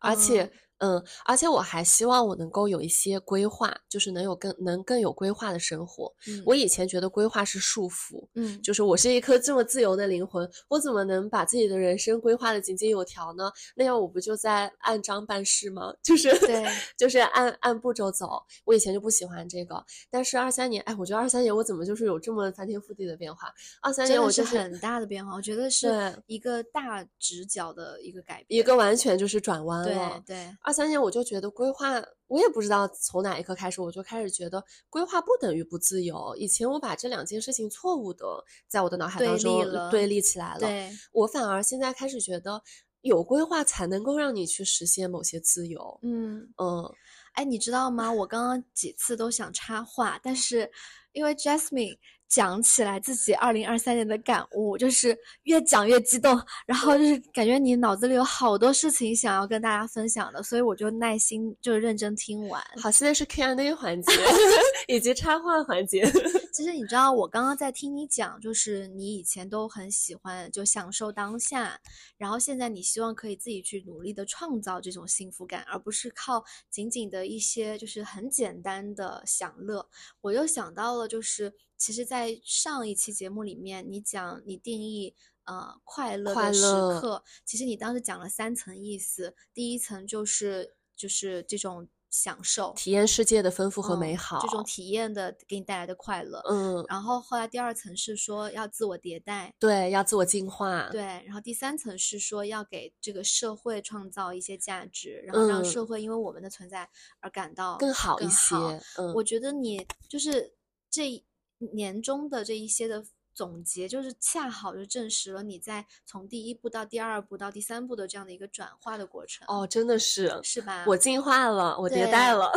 [0.00, 0.52] 而且，
[0.82, 6.12] 嗯，而且我还希望我能够有一些规划，就是能有更能更有规划的生活。
[6.26, 13.48] 嗯我以前觉得规划是束缚，嗯就是我是一颗这么自由的灵魂，我怎么能把自己的人生规划的井井有条呢？
[13.76, 15.94] 那样我不就在按章办事吗？
[16.02, 16.66] 就是对
[16.98, 18.42] 就是按按步骤走。
[18.64, 19.80] 我以前就不喜欢这个，
[20.10, 23.52] 但是二三年，哎，我觉得二三年我怎么就是有这么翻天覆地的变化？
[23.80, 30.20] 二三年我就是很大的变化，我觉得是一个大直角的一个改变，一个完全就是转弯对了。
[30.26, 36.34] 对，二三年我就觉得规划，我也不知道从哪一刻开始，我就开始觉得规划不等于不自由。
[36.34, 38.24] 以前我把这两件事情错误的
[38.68, 42.62] 在我的脑海当中对立起来了，对，我反而现在开始觉得
[43.02, 46.00] 有规划才能够让你去实现某些自由。
[46.00, 46.90] 嗯，嗯，
[47.34, 48.10] 哎，你知道吗？
[48.10, 50.72] 我刚刚几次都想插话，但是
[51.12, 51.98] 因为 Jasmine
[52.32, 62.64] 讲起来自己二零二三年的感悟，就是越讲越激动，然后就是感觉你脑子里有好多事情想要跟大家分享的，所以我就耐心就认真听完。
[62.80, 64.12] 好，现在是 Q&A 环节
[64.88, 66.10] 以及插话环节。
[66.54, 71.78] 其实你知道，我刚刚在听你讲，就是你以前都很喜欢就享受当下，
[72.16, 79.86] 然后现在你希望可以自己去努力的创造这种幸福感，而不是靠仅仅的一些就是很简单的享乐。
[80.22, 81.52] 我又想到了，就是
[81.82, 86.62] 其实，在上一期节目里面，你讲你定义呃快乐的时
[87.00, 91.88] 刻，其实你当时讲了三层意思，第一层就是就是这种。
[92.12, 96.42] 享受体验世界的丰富和美好，这种体验的给你带来的快乐。
[96.46, 100.90] 嗯，然后后来第二层是说要自我迭代，对，要自我进化。
[100.90, 106.86] 对，然后第三层是说要给这个社会创造一些价值，然后让社会因为我们的存在
[107.20, 108.54] 而感到更好一些。
[108.98, 110.52] 嗯，我觉得你就是
[110.90, 111.24] 这
[111.72, 113.04] 年终的这一些的。
[113.34, 120.84] 总结就是恰好就证实了你在从第一步到第二步到第三步的这样的一个转化的过程哦，真的是是吧？
[120.86, 122.52] 我进化了，我迭代了。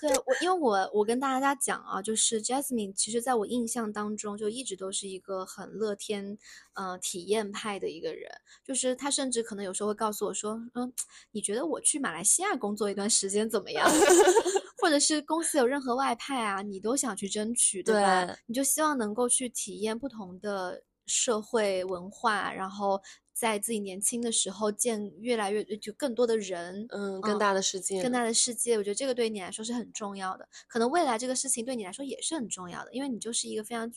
[0.00, 6.38] 对 我，因为我我跟大家讲啊，就是 Jasmine，其实在我印象当中就一直都是一个很乐天、
[6.74, 8.30] 嗯体验派的一个人。
[8.62, 10.92] 就是他甚至可能有时候会告诉我说：“嗯，
[11.32, 13.84] 你觉得我去马来西亚工作一段时间怎么样？”
[14.84, 18.36] 或者是公司有任何外派啊，你都想去争取，对吧？
[18.44, 23.00] 你就希望能够去体验不同的社会文化，然后
[23.34, 28.78] 在自己年轻的时候见越来越就更多的人，嗯，更大的世界，更大的世界。
[28.78, 33.92] 我觉得这个对你来说是很重要的，可能未来这个事情对你来说也是很重要的，因为你就是一个非常。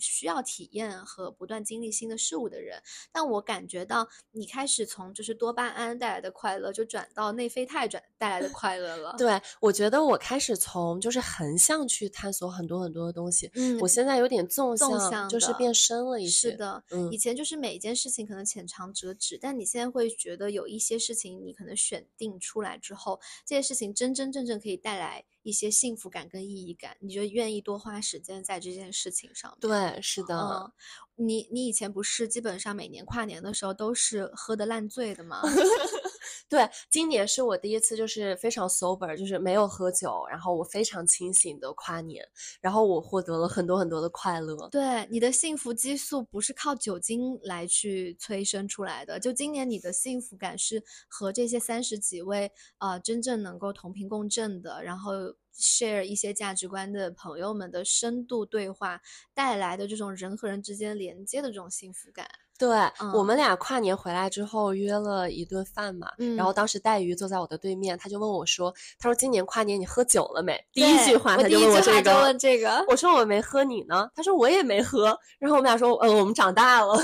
[0.00, 2.80] 需要体验和不断经历新的事物的人，
[3.10, 9.16] 但我感觉到你开始从就是多巴胺带来的快乐，就转到内啡肽转带来的快乐了。
[9.18, 16.52] 对，我觉得我开始从就是横向去探索很多很多的东西，嗯，我现在有点纵向，就是变深了一些。
[16.52, 25.24] 是的，嗯，以前就是每一件事情可能浅尝辄止，但你现在会觉得有一些事情你可能选定出来之后，这些事情真真正正可以带来。
[25.44, 29.56] 一些幸福感跟意义感，你就愿意多花时间在这件事情上。
[29.58, 30.36] 对，是的。
[30.36, 30.70] 嗯，
[31.14, 35.40] 你你以前不是基本上每年跨年的时候都是喝的烂醉的吗？
[36.48, 42.26] 对，今年是我第一次，就是非常 sober，就是没有喝酒，然后我非常清醒的跨年，
[42.60, 44.68] 然后我获得了很多很多的快乐。
[44.70, 55.34] 对，你的幸福激素不是靠酒精来去催生出来的，就今年你的幸福感是和这些三十几位啊真正能够同频共振的，然后。
[55.60, 59.00] share 一些价值观的朋友们的深度对话
[59.34, 62.28] 带来的这种人和人之间连接的这种幸福感。
[62.58, 62.68] 对
[63.14, 72.14] 我们俩跨年回来之后约了一顿饭嘛，然后当时带鱼坐在我的对面，他就问我说：“他说今年跨年你喝酒了没？”第一句话他就问我这个。
[72.22, 72.84] 问这个。
[72.88, 74.10] 我说我没喝，你呢？
[74.14, 75.16] 他说我也没喝。
[75.38, 76.98] 然后我们俩说：“呃，我们长大了。”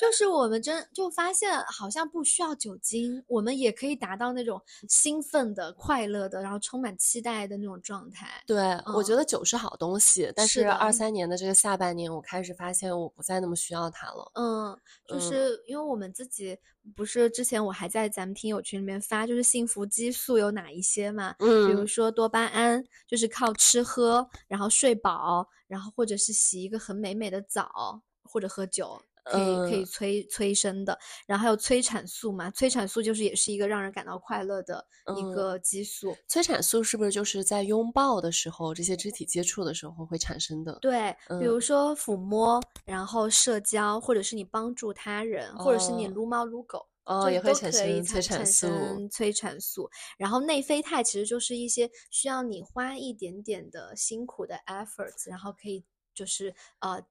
[0.00, 8.42] 就是我们真就发现，好像不需要酒精，我们也可以达到那种兴奋的、快乐的，然后充满期待的那种状态。
[8.46, 8.56] 对，
[8.94, 14.32] 我觉得酒是好东西，但是二三年的这个下半年，我开始发现我不再那么需要它了。
[14.36, 16.56] 嗯，就是因为我们自己
[16.96, 21.34] 不是之前我还在咱们听友群里面发，就是幸福激素有哪一些嘛？
[21.40, 28.98] 嗯，比如说多巴胺，就是靠吃喝，然后睡饱，然后或者是洗一个很美美的澡，或者喝酒。
[29.24, 32.50] 可以可以催催生的，然后还有催产素嘛？
[32.50, 36.16] 催产素就是也是一个让人感到快乐的一个激素。
[36.28, 40.78] 催产素是不是就是在拥抱的时候，这些肢体接触的时候会产生的？
[40.80, 48.68] 对，比如说抚摸，然后社交，或者是你帮助他人，或者是你撸猫撸狗，哦，也会产生催产素。
[49.10, 57.02] 催产素，然后内啡肽其实就是一些需要你花一点点的辛苦的 efforts，然后可以就是呃。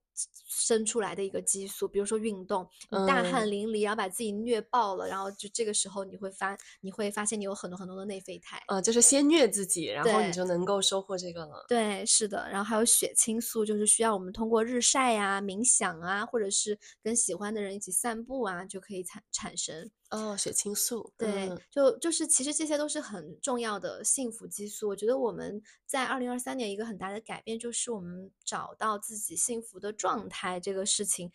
[0.47, 11.65] 生出来的一个激素，比如说运动，你大汗淋漓，然后把自己虐爆了，然后就这个时候你会发，你会发现你有很多很多的内啡肽，呃，就是先虐自己，然后你就能够收获这个了。
[11.67, 19.89] 对，是的，然后还有血清素，就是需要我们通过日晒呀、冥想啊，或者是跟喜欢的人一起散步啊，就可以产产生。
[20.09, 24.87] 哦，血清素，对，就就是其实这些都是很重要的幸福激素。
[24.89, 31.31] 我觉得我们在二零二三年一个很大的改变，就是我们找到自己幸福的状态这个事情，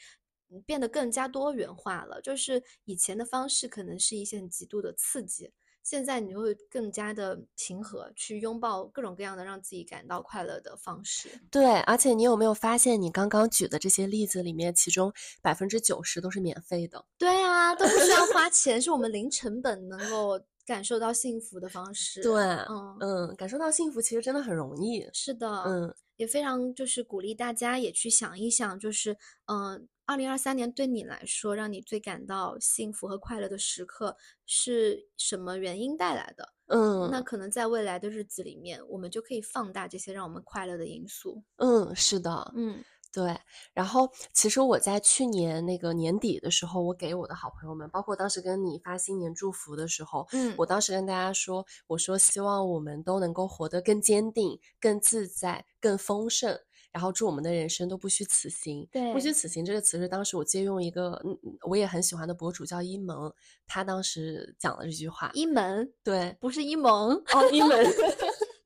[0.67, 2.21] 变得更加多元化了。
[2.21, 5.53] 就是以前的方式可能是一些很极度的刺激。
[5.85, 11.29] 现在你就会更加的平和，去拥抱各种各样的让自己感到快乐的方式。
[11.51, 15.13] 对，而且你有没有发现，你刚刚举的这些例子里面，其中
[15.43, 17.05] 百分之九十都是免费的？
[17.19, 22.23] 对啊，都不需要花 钱，是我们零成本能够感受到幸福的方式。
[22.23, 25.07] 对，嗯嗯，感受到幸福其实真的很容易。
[25.13, 29.87] 是的，嗯，也非常就是鼓励大家也去想一想，就是嗯。
[30.07, 36.53] 二零二三年对你来说，让你最感到幸福和快乐的时刻是什么原因带来的？
[36.67, 41.43] 嗯，那可能在未来的日子里面，我们就可以放大这些让我们快乐的因素。
[41.57, 43.39] 嗯，是的，嗯对。
[43.73, 56.59] 然后其实我在去年那个年底的时候，我给我的好朋友们，包括当时跟你发新年祝福的时候，嗯我当时跟大家说，我说希望我们都能够活得更坚定、更自在、更丰盛。
[56.95, 58.89] 然后祝我们的人生都不虚此行。
[58.93, 63.33] 对不虚此行这个词是当时我借用一个嗯嗯我也很喜欢的博主叫一萌，
[63.67, 65.33] 他当时讲了这句话。
[65.35, 67.71] 一萌对，不是一萌，哦，一萌。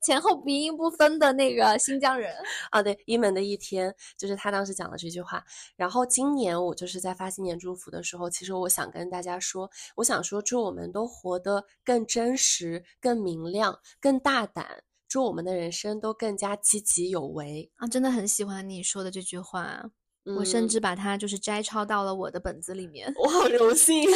[0.01, 2.33] 前后鼻音不分的那个新疆人。
[2.71, 5.45] 啊，对，一门的一天，就是他当时讲了这句话。
[5.77, 17.71] 然后今年我就是在发新年祝福的时候，其实我想跟大家说，我想说，祝我们都活得更真实、更明亮、更大胆，祝我们的人生都更加积极有为。
[17.77, 19.91] 啊，真的很喜欢你说的这句话，
[20.39, 23.13] 我甚嗯至把它就是摘抄到了我的本子里面。
[23.17, 24.05] 我好荣幸。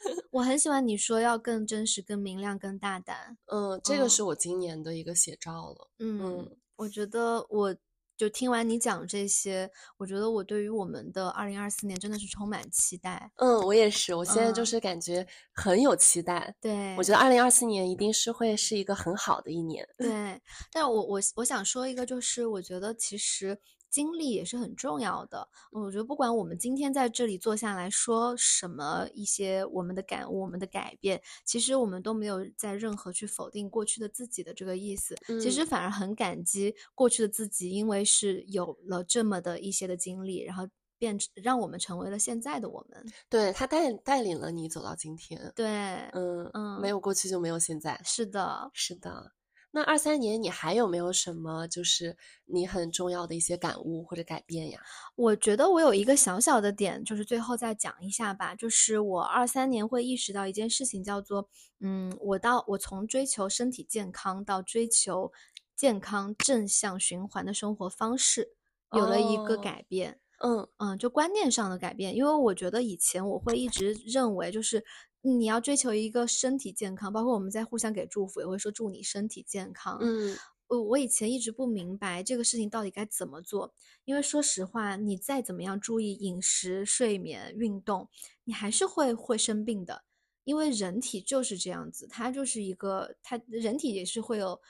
[0.32, 3.36] 我很喜欢你说要更真实、更明亮、更大胆。
[3.46, 5.90] 嗯，这个嗯是我今年的一个写照了。
[5.98, 7.76] 嗯，我觉得我
[8.20, 9.66] 就听完你讲这些，
[9.96, 13.32] 我觉得我对于我们的二零二四年真的是充满期待。
[13.36, 16.54] 嗯，我也是，我现在就嗯是感觉很有期待。
[16.60, 19.88] 对，我觉得二零二四年一定是会是一个很好的一年。
[19.96, 20.38] 对，
[20.70, 23.58] 但我我我想说一个，就是我觉得其实
[23.90, 25.48] 经历也是很重要的。
[25.72, 35.14] 我觉得不管我们今天在这里坐下来说什么一些我们的感悟、我们的改变，其实我们都没有在任何去否定过去的自己的这个意思。
[35.40, 40.68] 其实嗯反而很感激过去的自己，因为是有了这么的一些的经历，然后
[40.98, 43.04] 变成让我们成为了现在的我们。
[43.28, 45.52] 对他带带领了你走到今天。
[45.56, 45.66] 对，
[46.12, 48.00] 嗯嗯没有过去就没有现在。
[48.04, 48.70] 是的。
[48.72, 49.32] 是的，
[49.72, 54.80] 那二三年你还有没有什么就是你很重要的一些感悟或者改变呀？
[55.14, 58.54] 我觉得我有一个小小的点，就是最后再讲一下吧。
[58.54, 61.48] 就是我二三年会意识到一件事情，叫做，
[61.78, 65.32] 嗯，我到我从追求身体健康到追求
[65.76, 68.54] 健康正向循环的生活方式，
[68.92, 70.18] 有了一个哦改变。
[70.42, 74.82] 嗯嗯，就观念上的改变，因为我觉得以前我会一直认为，就是
[75.22, 79.98] 你要追求一个身体健康，包括我们在互相给祝福，也会说祝你身体健康。
[80.00, 80.36] 嗯
[80.68, 83.74] 我我以前一直不明白这个事情到底该怎么做，
[84.04, 88.08] 因为说实话，你再怎么样注意饮食、睡眠、运动，
[88.44, 90.04] 你还是会会生病的，
[90.44, 94.60] 因为人体就是这样子，它就是一个，它人体也是会有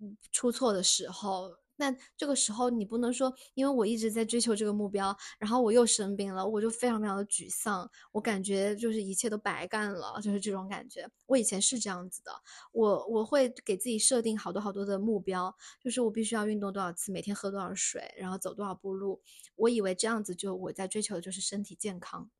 [0.00, 1.56] 嗯出错的时候。
[1.76, 11.08] 那这个时候你不能说，因为我一直在追求这个目标，然后我又生病了，我就非常非常的沮丧，我感觉就是一切都白干了，就是这种感觉。
[11.26, 12.32] 我以前是这样子的，
[12.72, 19.20] 我我会给自己设定好多好多的目标，就是我必须要运动多少次，每天喝多少水，然后走多少步路。
[19.56, 22.30] 我以为这样子就我在追求的就是身体健康，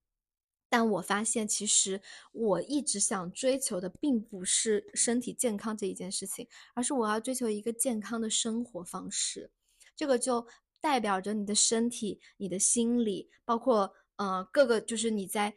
[0.74, 2.02] 但我发现其实
[2.32, 9.52] 我一直想追求的并不是身体健康这一件事情，而是我要追求一个健康的生活方式。
[9.94, 10.44] 这个就
[10.80, 15.54] 代表着你的身体、你的心理，包括呃各个就是你在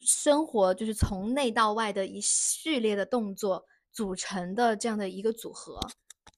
[0.00, 5.78] 生活就是从内到外的一系列的动作组成的这样的一个组合。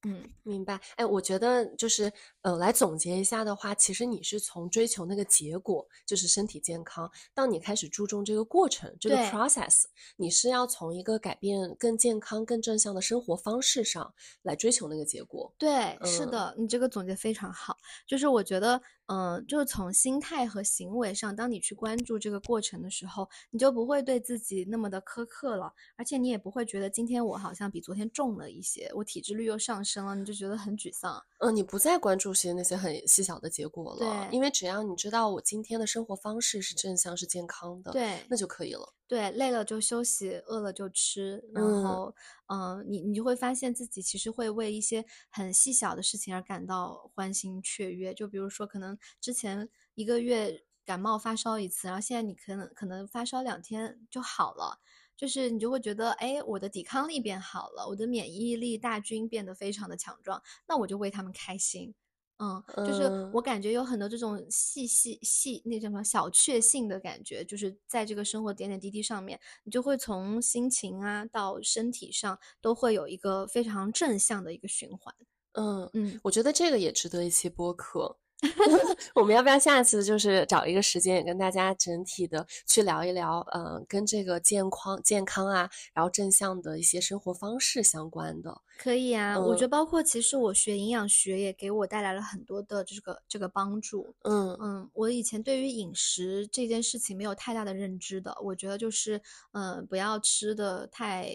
[0.03, 0.81] 嗯，明白。
[0.97, 2.11] 哎，我觉得就是，
[2.41, 9.85] 呃，来总结一下的话，其实你是从追求那个结果，就是身体健康，到你开始注重这个过程，这个 process，
[10.17, 15.53] 你是要从一个改变更健康、更正向的生活方式上来追求那个结果。
[15.59, 17.77] 对，是嗯的，你这个总结非常好。
[18.07, 18.81] 就是我觉得，
[19.13, 31.21] 嗯、就是从心态和行为上，当你去关注这个过程的时候，你就不会对自己那么的苛刻了，而且你也不会觉得今天我好像比昨天重了一些，我体脂率又上升了，你就觉得很沮丧。
[31.41, 38.93] 嗯，你不再关注些那些很细小的结果了，对因为只要你知道我今天的生活方式是正向、是健康的，对，那就可以了。
[39.09, 42.15] 对，累了就休息，饿了就吃，然嗯后，
[42.49, 48.13] 嗯、你你就会发现自己其实会为一些很细小的事情而感到欢欣雀跃。
[48.13, 54.79] 就比如说，可能之前一个月感冒发烧一次，然后现在你可能可能发烧两天就好了，
[55.21, 61.95] 就是你就会觉得，哎，我的抵抗力变好了，我的免疫力大军变得非常的强壮，那我就为他们开心。
[62.39, 75.15] 嗯，就是嗯我感觉有很多这种细细细那叫什么小确幸的感觉，就是在这个生活点点滴滴上面，你就会从心情啊到身体上都会有一个非常正向的一个循环。
[75.53, 78.17] 嗯，嗯，我觉得这个也值得一期播客。
[79.15, 88.61] 我们要不要下次就是找一个时间，也跟大家整体的去聊一聊，呃，跟这个健康、健康啊，然后正向的一些生活方式相关的。
[88.79, 94.15] 可以啊，我觉嗯得包括其实我学营养学也给我带来了很多的这个这个帮助。
[94.23, 99.21] 嗯嗯，我以前对于饮食这件事情没有太大的认知的，我觉得就是，
[99.53, 101.31] 嗯、不要吃的太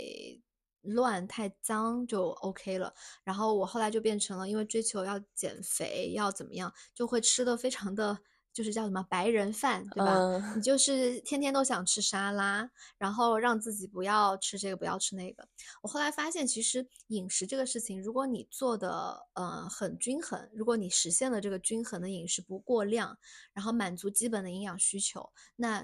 [0.85, 2.93] 乱太脏就 OK 了。
[3.23, 8.17] 然后我后来就变成了，因为追求要减肥要怎么样，就会吃的非常的。
[8.55, 10.15] 就是叫什么白人饭，对吧？
[10.15, 15.45] 嗯你就是天天都想吃沙拉，然后让自己不要吃这个，不要吃那个。
[15.81, 23.17] 我后来发现，其实饮食这个事情，如果你做的呃很均衡，如果你实现了这个均衡的饮食不过量，
[23.51, 25.81] 然后满足基本的营养需求，那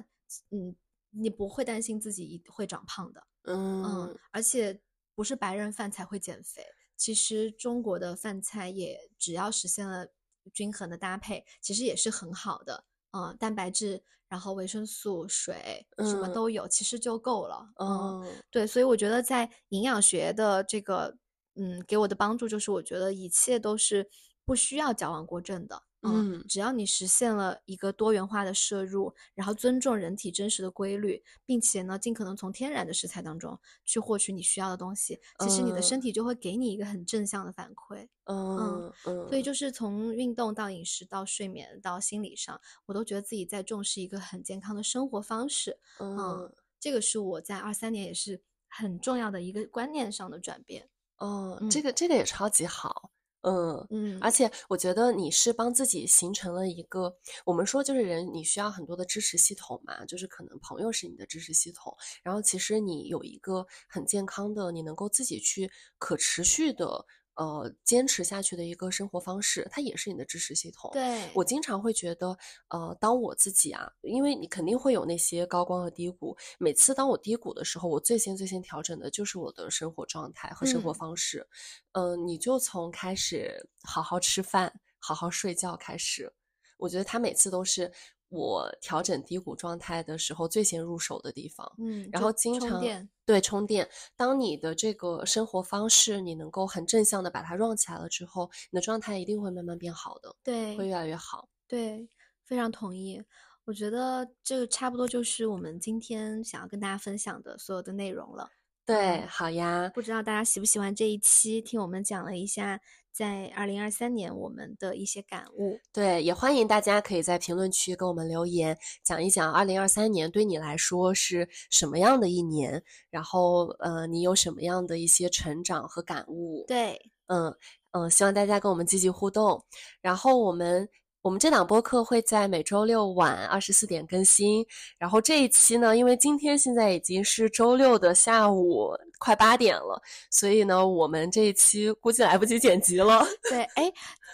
[0.52, 0.74] 嗯，
[1.10, 3.22] 你不会担心自己会长胖的。
[3.44, 4.80] 嗯嗯，而且
[5.22, 6.66] 不是白人饭才会减肥，
[6.98, 10.08] 其实中国的饭菜也只要实现了
[10.52, 12.86] 均衡的搭配，其实也是很好的。
[13.12, 17.72] 嗯，蛋白质，然后维生素、水，什么嗯都有，其实就够了。
[17.76, 21.16] 嗯，哦，对，所以我觉得在营养学的这个，
[21.54, 24.10] 嗯，给我的帮助就是，我觉得一切都是
[24.44, 25.84] 不需要矫枉过正的。
[26.04, 38.08] 嗯只要你实现了一个多元化的摄入，然后尊重人体真实的规律，并且呢，尽可能从天然的食材当中去获取你需要的东西，其实你的嗯身体就会给你一个很正向的反馈。
[38.26, 45.78] 嗯嗯，所以就是从运动到饮食到睡眠到心理上，我都觉得自己在重视一个很健康的生活方式。
[46.00, 50.90] 嗯嗯，这个是我在二三年也是很重要的一个观念上的转变。
[51.18, 53.12] 哦，嗯这个这个也超级好，
[53.42, 53.88] 嗯。
[53.90, 57.16] 嗯，而且我觉得你是帮自己形成了一个，
[57.46, 67.06] 我们说就是人你需要很多的支持系统嘛，就是可能朋友是你的支持系统，然后其实你有一个很健康的，你能够自己去可持续的
[67.36, 70.92] 呃坚持下去的一个生活方式，它也是你的支持系统。
[70.94, 72.38] 对，我经常会觉得，
[72.70, 76.36] 呃，当我自己啊，因为你肯定会有那些高光和低谷。
[76.60, 81.48] 每次当我低谷的时候，我最先最先调整的就是我的生活状态和生活嗯方式。
[81.94, 86.32] 嗯、你就从开始好好吃饭、好好睡觉开始，
[86.78, 87.92] 我觉得他每次都是
[88.32, 91.70] 我调整低谷状态的时候最先入手的地方。
[91.78, 92.82] 嗯，然后经常
[93.26, 93.88] 对充电。
[94.16, 101.50] 当你的这个生活方式你能够很正向的把它 run 起来了之后，你的状态一定会慢慢变好的，对，会越来越好。
[101.68, 102.08] 对，
[102.44, 103.22] 非常同意。
[103.66, 108.50] 我觉得这个差不多就是我们今天想要跟大家分享的所有的内容了。
[108.84, 112.82] 对，嗯好呀，不知道大家喜不喜欢这一期，听我们讲了一下
[113.12, 115.80] 在二零二三年我们的一些感悟。
[115.92, 126.64] 对，也欢迎大家可以在评论区给我们留言，讲一讲二零二三年对你来说是什么样的一年，然后呃，你有什么样的一些成长和感悟？
[126.68, 127.54] 对，嗯
[127.92, 129.64] 嗯，希望大家跟我们积极互动。
[130.02, 130.88] 然后我们
[131.22, 134.66] 我们这档播客会在每周六晚二十四点更新。
[134.98, 143.24] 然后这一期呢，因为今天现在已经是周六的下午快八点了，所以呢，我们这一期估计来不及剪辑了。
[143.48, 143.92] 对，哎，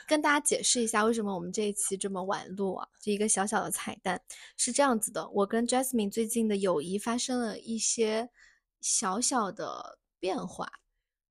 [0.08, 2.88] 跟大家解释一下为什么我们这一期这么晚录啊？
[3.02, 4.22] 这一个小小的彩蛋
[4.56, 8.30] 是这样子的，我跟 Jasmine 最近的友谊发生了一些
[8.80, 10.72] 小小的变化。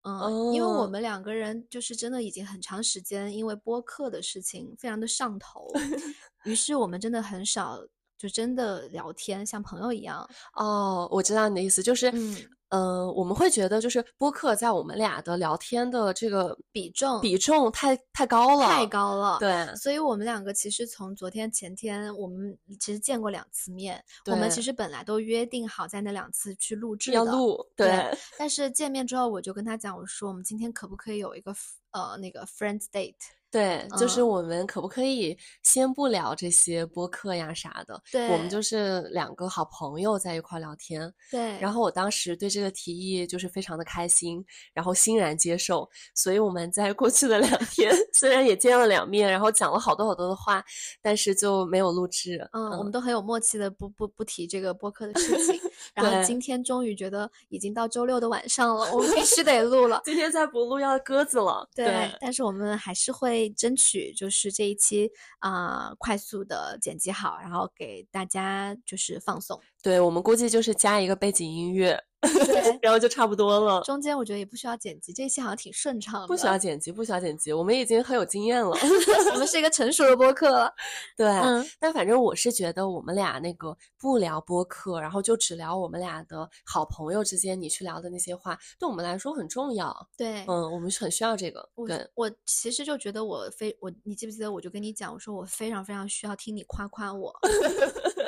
[0.06, 5.66] 嗯，因为我哦们两个人就是真的已经很长时间，因为播客的事情非常的上头，
[6.44, 7.78] 于是我们真的很少
[8.16, 10.28] 就真的聊天，像朋友一样。
[10.54, 12.36] 哦，我知道你的意思，就是，嗯
[12.68, 19.38] 呃，我们会觉得就是播客在我们俩的聊天的这个比重比重太太高了，太高了。
[19.38, 24.02] 对所以我们两个其实从昨天前天，我们其实见过两次面。
[24.26, 31.54] 我们其实本来都约定好在那两次去录制的，要录，对对，但是见面之后，我就跟他讲，我说我们今天可不可以有一个
[31.92, 33.14] 呃那个 friends date？
[33.56, 41.10] 对，就是嗯我们可不可以先不聊这些播客呀啥的，对我们就是两个好朋友在一块儿聊天。
[41.30, 45.88] 对，然后我当时对这个提议就是非常的开心，然后欣然接受。
[46.14, 50.62] 所以我们在过去的两 天，虽然也见了两面，然后讲了好多好多的话，
[51.00, 52.46] 但是就没有录制。
[52.52, 55.58] 嗯，我们都很有默契的不不不提这个播客的事情。
[55.94, 60.00] 然后今天终于觉得已经到周六的晚上了，我们必须得录了。
[60.04, 61.68] 今天再不录要鸽子了。
[61.74, 69.60] 对，但是我们还是会争取，就是这一期啊、快速的剪辑好，然后给大家就是放送。
[69.82, 71.96] 对，我们估计就是加一个背景音乐，
[72.82, 73.80] 然后就差不多了。
[73.82, 76.26] 中间我觉得也不需要剪辑，这一期好像挺顺畅的。
[76.26, 78.70] 不需要剪辑，不需要剪辑，我们已经很有经验了。
[79.32, 80.74] 我们是一个成熟的播客了。
[81.16, 89.94] 对，嗯，但反正我是觉得我们俩那个不聊播客，然后就只聊我们俩的好朋友之间你去聊的那些话，对我们来说很重要。
[90.16, 91.68] 对，嗯，我们是很需要这个。
[91.76, 97.32] 我对，我其实就觉得我非我，你记不记得我就跟你讲，我说我非常非常需要听你夸夸我。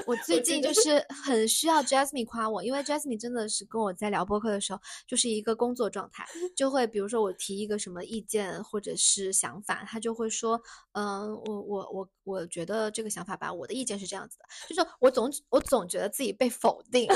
[0.08, 6.24] 我最近就是很需要 Jasmine 夸我，因为 Jasmine 真的是跟我在聊播客的时候，就是一个工作状态，
[6.56, 10.58] 就会比如说我提一个什么意见或者是想法，他就会说，
[10.92, 17.06] 嗯、我我我我觉得这个想法吧，我的意见是这样子的，就是我总我总觉得自己被否定，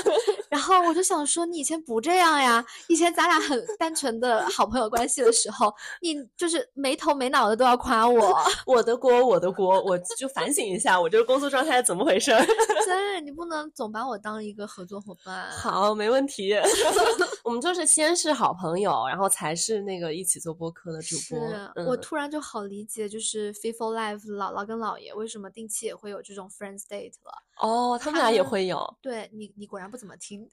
[0.53, 5.73] 然后我就想说，你以前不这样呀，以前咱俩很单纯的好朋友关系的时候，
[6.03, 8.37] 你就是没头没脑的都要夸我。
[8.66, 12.45] 我的锅，我的锅，我就反省一下，我这个工作状态怎么回事儿？
[12.85, 15.51] 对，你不能总把我当一个合作伙伴。
[15.51, 16.55] 好，没问题。
[17.44, 21.85] 我们就是先是好朋友，然后才是那个一起做播客的主播。
[21.85, 27.32] 我突然就好理解，就是 f i f o Life 姥姥跟姥爷为什么定期也会有这种 Friends Date 了。
[27.59, 28.97] 哦，他们俩也会有。
[29.01, 30.48] 对你，你果然不怎么听。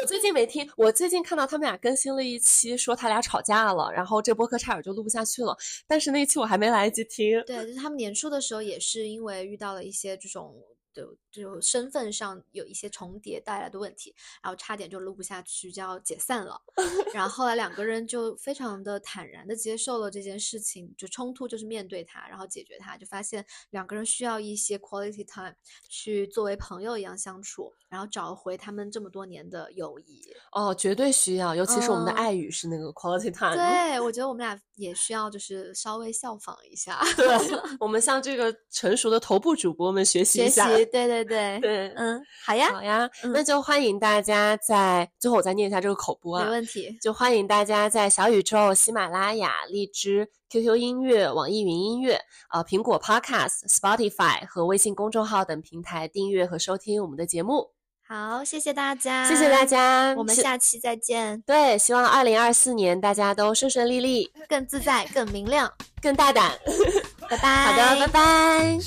[0.00, 5.56] 我最近没听，我最近看到他们俩更新了一期，说他俩吵架了，然后这播客差点就录不下去了。
[5.86, 7.42] 但是那一期我还没来得及听。
[7.46, 10.54] 对，就是他们年初的时候也是因为遇到了一些这种。
[10.96, 16.60] 就就身份上有一些重叠带来的问题，然后差点就录不下去，就要解散了。
[17.14, 25.54] 然后后来两个人就非常的坦然的接受了这件事情，就冲突就是面对它，然后解决它，就发现两个人需要一些 quality time
[25.88, 30.22] 去作为朋友一样相处，然后找回他们这么多年的友谊。
[30.52, 33.54] 哦，绝对需要，尤其是我们的爱语是那个 quality time。
[33.54, 37.00] 对，我觉得我们俩也需要就是稍微效仿一下。
[37.16, 37.26] 对，
[37.80, 40.68] 我们向这个成熟的头部主播们学习一下。
[40.68, 52.20] 对对对对，嗯，好呀，好呀，那就欢迎大家在最后我再念一下这个口播啊，没问题，就欢迎大家在小宇宙、喜马拉雅、荔枝、QQ 音乐、网易云音乐、
[52.52, 57.72] 呃苹果 Podcast、Spotify 和微信公众号等平台订阅和收听我们的节目。
[58.08, 61.42] 好，谢谢大家，谢谢大家，我们下期再见。
[61.44, 65.68] 对，希望二零二四年大家都顺顺利利，更自在，更明亮，
[66.00, 66.56] 更大胆。
[67.28, 67.48] 拜拜。
[67.66, 68.78] 好的，拜拜。